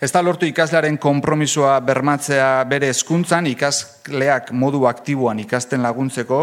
Ez 0.00 0.10
da 0.12 0.22
lortu 0.22 0.46
ikaslearen 0.46 0.98
konpromisoa 1.00 1.78
bermatzea 1.84 2.64
bere 2.68 2.90
hezkuntzan 2.92 3.46
ikasleak 3.50 4.52
modu 4.52 4.84
aktiboan 4.90 5.40
ikasten 5.42 5.82
laguntzeko. 5.86 6.40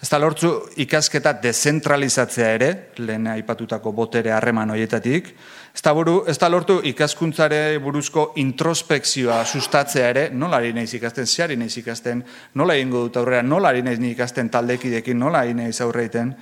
Ez 0.00 0.08
da 0.08 0.18
lortu 0.18 0.54
ikasketa 0.80 1.34
dezentralizatzea 1.42 2.52
ere, 2.56 2.70
lehen 3.04 3.28
aipatutako 3.34 3.92
botere 3.92 4.32
harreman 4.32 4.72
horietatik. 4.72 5.34
Ez 5.74 5.82
da, 5.86 5.92
buru, 5.94 6.24
ez 6.26 6.34
da 6.38 6.48
lortu 6.50 6.80
ikaskuntzare 6.90 7.78
buruzko 7.82 8.32
introspekzioa 8.42 9.44
sustatzea 9.44 10.08
ere, 10.10 10.24
nola 10.34 10.58
ari 10.58 10.72
nahiz 10.74 10.96
ikasten, 10.98 11.26
zeari 11.26 11.56
nahiz 11.56 11.76
ikasten, 11.78 12.24
nola 12.58 12.74
egingo 12.74 13.04
dut 13.06 13.20
aurrera, 13.20 13.42
nola 13.46 13.70
ari 13.70 13.84
nahiz 13.86 14.00
ikasten 14.10 14.50
taldekidekin, 14.50 15.18
nola 15.18 15.44
ari 15.44 15.54
nahiz 15.54 15.78
aurreiten. 15.80 16.34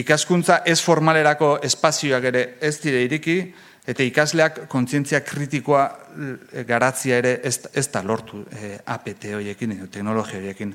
Ikaskuntza 0.00 0.62
ez 0.64 0.80
formalerako 0.80 1.58
espazioak 1.68 2.24
ere 2.32 2.46
ez 2.64 2.78
dire 2.80 3.04
iriki, 3.04 3.36
eta 3.86 4.04
ikasleak 4.06 4.64
kontzientzia 4.72 5.20
kritikoa 5.26 5.84
eh, 5.84 6.64
garatzia 6.66 7.18
ere 7.20 7.38
ez, 7.44 7.58
ez 7.74 7.88
da 7.92 8.02
lortu 8.06 8.44
eh, 8.56 8.78
APT 8.86 9.32
horiekin, 9.36 9.76
teknologia 9.90 10.40
horiekin. 10.40 10.74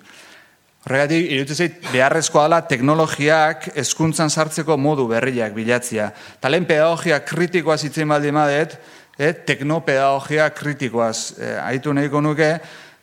Horregatik, 0.86 1.32
irutu 1.36 1.56
beharrezkoa 1.92 2.46
dela 2.46 2.62
teknologiak 2.70 3.72
hezkuntzan 3.76 4.30
sartzeko 4.30 4.78
modu 4.78 5.08
berriak 5.10 5.56
bilatzia. 5.56 6.12
Talen 6.40 6.68
pedagogia 6.70 7.20
kritikoa 7.26 7.78
zitzen 7.78 8.08
baldin 8.08 8.38
badet, 8.38 8.78
e, 9.18 9.34
teknopedagogia 9.34 10.50
kritikoaz 10.56 11.34
e, 11.40 11.56
aitu 11.66 11.94
nahiko 11.94 12.22
nuke, 12.22 12.52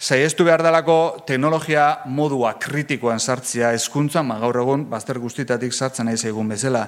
Zaiestu 0.05 0.45
behar 0.45 0.61
dalako 0.61 1.23
teknologia 1.25 1.85
modua 2.13 2.51
kritikoan 2.61 3.21
sartzia 3.23 3.71
eskuntzan, 3.73 4.27
ma 4.27 4.37
gaur 4.43 4.59
egun 4.61 4.83
bazter 4.91 5.17
guztitatik 5.23 5.73
sartzen 5.73 6.11
nahi 6.11 6.19
zaigun 6.19 6.51
bezala. 6.51 6.83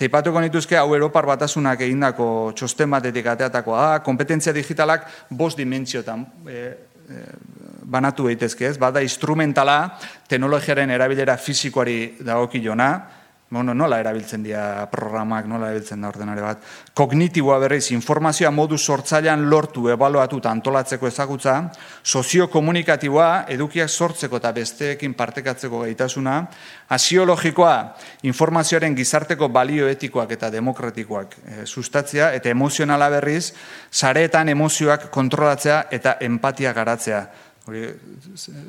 Teipatuko 0.00 0.40
nituzke 0.42 0.78
hau 0.80 0.88
Europar 0.96 1.28
batasunak 1.28 1.84
egindako 1.86 2.28
txosten 2.56 2.90
batetik 2.90 3.28
ateatakoa 3.30 3.84
da, 3.84 4.02
kompetentzia 4.02 4.56
digitalak 4.56 5.06
bost 5.30 5.60
dimentsiotan 5.60 6.24
e, 6.48 6.56
e, 6.56 6.95
banatu 7.86 8.26
daitezke 8.26 8.66
ez, 8.66 8.76
bada 8.78 9.02
instrumentala 9.04 9.96
teknologiaren 10.28 10.90
erabilera 10.90 11.36
fizikoari 11.38 12.16
dagokilona, 12.26 12.90
bueno, 13.48 13.74
nola 13.74 14.00
erabiltzen 14.02 14.42
dira 14.42 14.88
programak, 14.90 15.46
nola 15.46 15.68
erabiltzen 15.70 16.00
da 16.02 16.08
ordenare 16.10 16.42
bat. 16.42 16.64
Kognitiboa 16.98 17.60
berriz, 17.62 17.92
informazioa 17.94 18.50
modu 18.50 18.78
sortzailean 18.78 19.44
lortu, 19.50 19.86
ebaluatu 19.92 20.40
eta 20.42 20.50
antolatzeko 20.50 21.06
ezagutza, 21.06 21.54
soziokomunikatiboa, 22.02 23.44
edukiak 23.54 23.88
sortzeko 23.88 24.40
eta 24.42 24.50
besteekin 24.56 25.14
partekatzeko 25.14 25.84
gaitasuna, 25.84 26.40
asiologikoa, 26.98 27.76
informazioaren 28.26 28.98
gizarteko 28.98 29.48
balio 29.54 29.86
etikoak 29.94 30.34
eta 30.34 30.50
demokratikoak 30.50 31.38
e, 31.44 31.62
sustatzea, 31.66 32.32
eta 32.34 32.50
emozionala 32.50 33.08
berriz, 33.14 33.52
sareetan 33.90 34.50
emozioak 34.50 35.10
kontrolatzea 35.14 35.84
eta 35.94 36.18
empatia 36.26 36.74
garatzea. 36.74 37.26
Hori, 37.66 37.88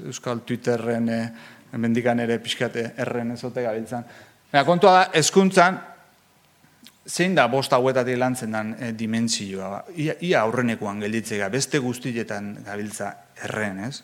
Euskal 0.05 0.45
Twitterren, 0.45 1.09
e, 1.09 1.21
mendikan 1.77 2.19
ere 2.23 2.37
pixkate 2.39 2.91
erren 3.01 3.33
ezote 3.33 3.65
gabiltzan. 3.65 4.05
Baina 4.51 4.63
kontua 4.63 4.91
da, 4.93 5.07
eskuntzan, 5.19 5.79
zein 7.07 7.33
da 7.35 7.47
bost 7.51 7.73
hauetatik 7.75 8.15
lantzen 8.19 8.53
den 8.55 8.75
e, 8.79 8.91
dimentsioa. 8.95 9.81
Ia, 9.99 10.15
ia 10.23 10.43
aurrenekoan 10.43 11.01
gelditzea, 11.03 11.49
beste 11.51 11.81
guztietan 11.83 12.53
gabiltza 12.63 13.11
erren, 13.43 13.81
ez? 13.89 13.97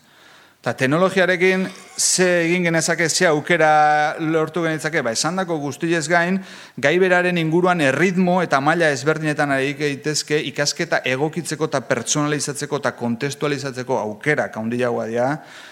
Eta 0.63 0.77
teknologiarekin 0.79 1.65
ze 1.99 2.27
egin 2.45 2.63
genezake, 2.63 3.09
ze 3.09 3.25
aukera 3.27 4.15
lortu 4.19 4.61
genezake, 4.63 5.01
ba, 5.03 5.11
esan 5.11 5.35
dako 5.35 5.57
guztiez 5.59 6.05
gain, 6.07 6.37
gai 6.79 6.93
beraren 6.99 7.39
inguruan 7.39 7.81
erritmo 7.83 8.37
eta 8.43 8.61
maila 8.63 8.87
ezberdinetan 8.95 9.51
ari 9.51 9.73
egitezke 9.73 10.39
ikasketa 10.53 11.01
egokitzeko 11.03 11.67
eta 11.67 11.83
personalizatzeko 11.87 12.79
eta 12.79 12.93
kontestualizatzeko 12.95 13.99
aukera, 13.99 14.47
kaundi 14.55 14.79
jaua 14.79 15.09
dira, 15.11 15.27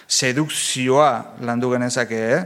sedukzioa 0.08 1.12
landu 1.48 1.72
genezake, 1.72 2.22
eh? 2.36 2.44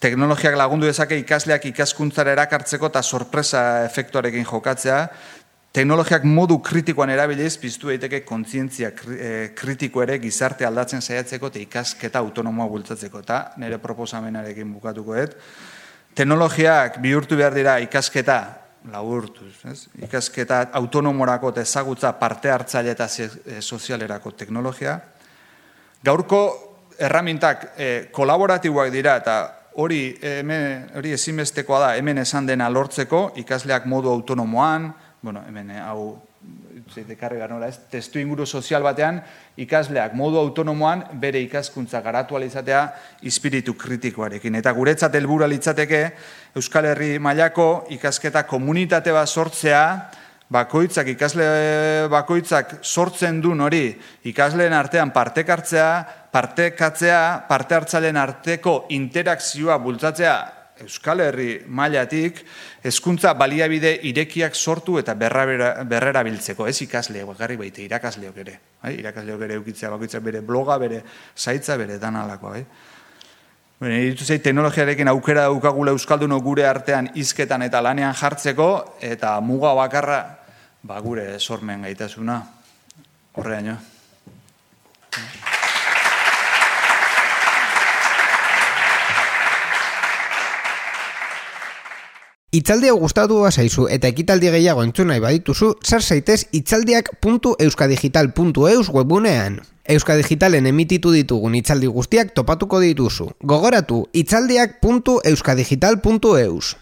Teknologiak 0.00 0.56
lagundu 0.56 0.88
dezake 0.88 1.18
ikasleak 1.20 1.66
ikaskuntzara 1.70 2.32
erakartzeko 2.32 2.88
eta 2.88 3.02
sorpresa 3.02 3.62
efektuarekin 3.84 4.46
jokatzea, 4.48 5.00
teknologiak 5.76 6.24
modu 6.24 6.58
kritikoan 6.64 7.12
erabiliz, 7.14 7.52
piztu 7.60 7.92
daiteke 7.92 8.22
kontzientzia 8.26 8.90
eh, 8.90 9.50
kritiko 9.56 10.02
ere 10.02 10.16
gizarte 10.22 10.66
aldatzen 10.66 11.04
saiatzeko 11.04 11.52
eta 11.52 11.60
ikasketa 11.60 12.22
autonomoa 12.24 12.66
bultzatzeko, 12.72 13.20
eta 13.26 13.42
nire 13.60 13.78
proposamenarekin 13.78 14.72
bukatuko 14.72 15.20
dut. 15.20 15.36
Teknologiak 16.16 16.98
bihurtu 17.04 17.36
behar 17.38 17.54
dira 17.54 17.76
ikasketa 17.84 18.40
laburtuz, 18.90 19.52
ez? 19.68 19.84
ikasketa 20.02 20.64
autonomorako 20.80 21.52
eta 21.52 21.62
ezagutza 21.62 22.14
parte 22.18 22.50
hartzaile 22.50 22.96
eta 22.96 23.06
eh, 23.20 23.60
sozialerako 23.60 24.32
teknologia. 24.32 24.96
Gaurko 26.02 26.42
erramintak 27.00 27.72
e, 27.76 27.88
kolaboratiboak 28.12 28.90
dira 28.92 29.14
eta 29.20 29.59
hori 29.74 30.18
hemen 30.22 30.90
hori 30.96 31.12
ezinbestekoa 31.12 31.80
da 31.80 31.92
hemen 31.96 32.18
esan 32.18 32.46
dena 32.46 32.68
lortzeko 32.68 33.30
ikasleak 33.36 33.86
modu 33.86 34.10
autonomoan, 34.10 34.92
bueno, 35.22 35.44
hemen 35.46 35.70
eh, 35.70 35.80
hau 35.84 36.18
zeite 36.90 37.14
karrega 37.16 37.46
nola, 37.48 37.68
ez? 37.68 37.78
Testu 37.90 38.18
inguru 38.18 38.46
sozial 38.46 38.82
batean 38.82 39.20
ikasleak 39.60 40.14
modu 40.18 40.40
autonomoan 40.40 41.04
bere 41.20 41.40
ikaskuntza 41.44 42.00
garatu 42.00 42.38
izatea 42.42 42.80
espiritu 43.22 43.74
kritikoarekin 43.74 44.54
eta 44.54 44.72
guretzat 44.72 45.14
helburua 45.14 45.46
litzateke 45.46 46.10
Euskal 46.56 46.86
Herri 46.86 47.18
mailako 47.18 47.86
ikasketa 47.90 48.42
komunitate 48.42 49.12
bat 49.12 49.28
sortzea 49.28 50.10
bakoitzak 50.50 51.12
ikasle 51.14 51.46
bakoitzak 52.10 52.80
sortzen 52.82 53.40
du 53.40 53.54
hori 53.54 53.84
ikasleen 54.24 54.72
artean 54.72 55.12
partekartzea 55.14 55.90
partekatzea, 56.30 57.46
parte 57.48 57.74
hartzalen 57.74 58.16
arteko 58.16 58.86
interakzioa 58.90 59.78
bultzatzea 59.78 60.34
Euskal 60.80 61.20
Herri 61.20 61.48
mailatik 61.68 62.38
hezkuntza 62.88 63.34
baliabide 63.36 63.90
irekiak 64.08 64.54
sortu 64.54 64.96
eta 64.96 65.12
berrera 65.14 66.22
biltzeko, 66.24 66.66
ez 66.66 66.78
ikasle, 66.86 67.24
bakarri 67.28 67.58
baite 67.60 67.82
irakasleok 67.84 68.38
ere. 68.40 68.54
Bai? 68.80 68.94
Irakasleok 69.02 69.44
ere 69.44 69.58
eukitzea 69.60 69.90
bakoitza 69.92 70.22
bere 70.24 70.40
bloga, 70.40 70.78
bere 70.80 71.02
zaitza, 71.36 71.76
bere 71.76 71.98
danalako. 72.00 72.54
Bai? 72.54 72.64
Bene, 73.80 74.00
iritu 74.06 74.24
zei, 74.24 74.38
teknologiarekin 74.40 75.08
aukera 75.12 75.46
daukagula 75.50 75.92
Euskalduno 75.92 76.40
gure 76.44 76.64
artean 76.68 77.10
izketan 77.20 77.62
eta 77.68 77.80
lanean 77.84 78.16
jartzeko, 78.16 78.70
eta 79.04 79.38
muga 79.44 79.74
bakarra, 79.76 80.39
ba, 80.82 81.00
gure 81.00 81.38
sormen 81.38 81.82
gaitasuna. 81.82 82.42
Horrean, 83.32 83.72
jo. 83.72 83.78
Itzaldi 92.50 92.88
hau 92.90 92.96
gustatu 92.98 93.36
zaizu 93.46 93.84
eta 93.94 94.10
ekitaldi 94.10 94.50
gehiago 94.50 94.82
entzun 94.82 95.06
nahi 95.12 95.20
badituzu, 95.22 95.68
sar 95.86 96.02
zaitez 96.02 96.50
itzaldiak.euskadigital.eus 96.50 98.90
webunean. 98.90 99.62
Euskadigitalen 99.86 100.66
emititu 100.66 101.14
ditugun 101.14 101.54
itzaldi 101.54 101.86
guztiak 101.86 102.34
topatuko 102.34 102.82
dituzu. 102.82 103.30
Gogoratu 103.46 104.10
itzaldiak.euskadigital.eus. 104.12 106.74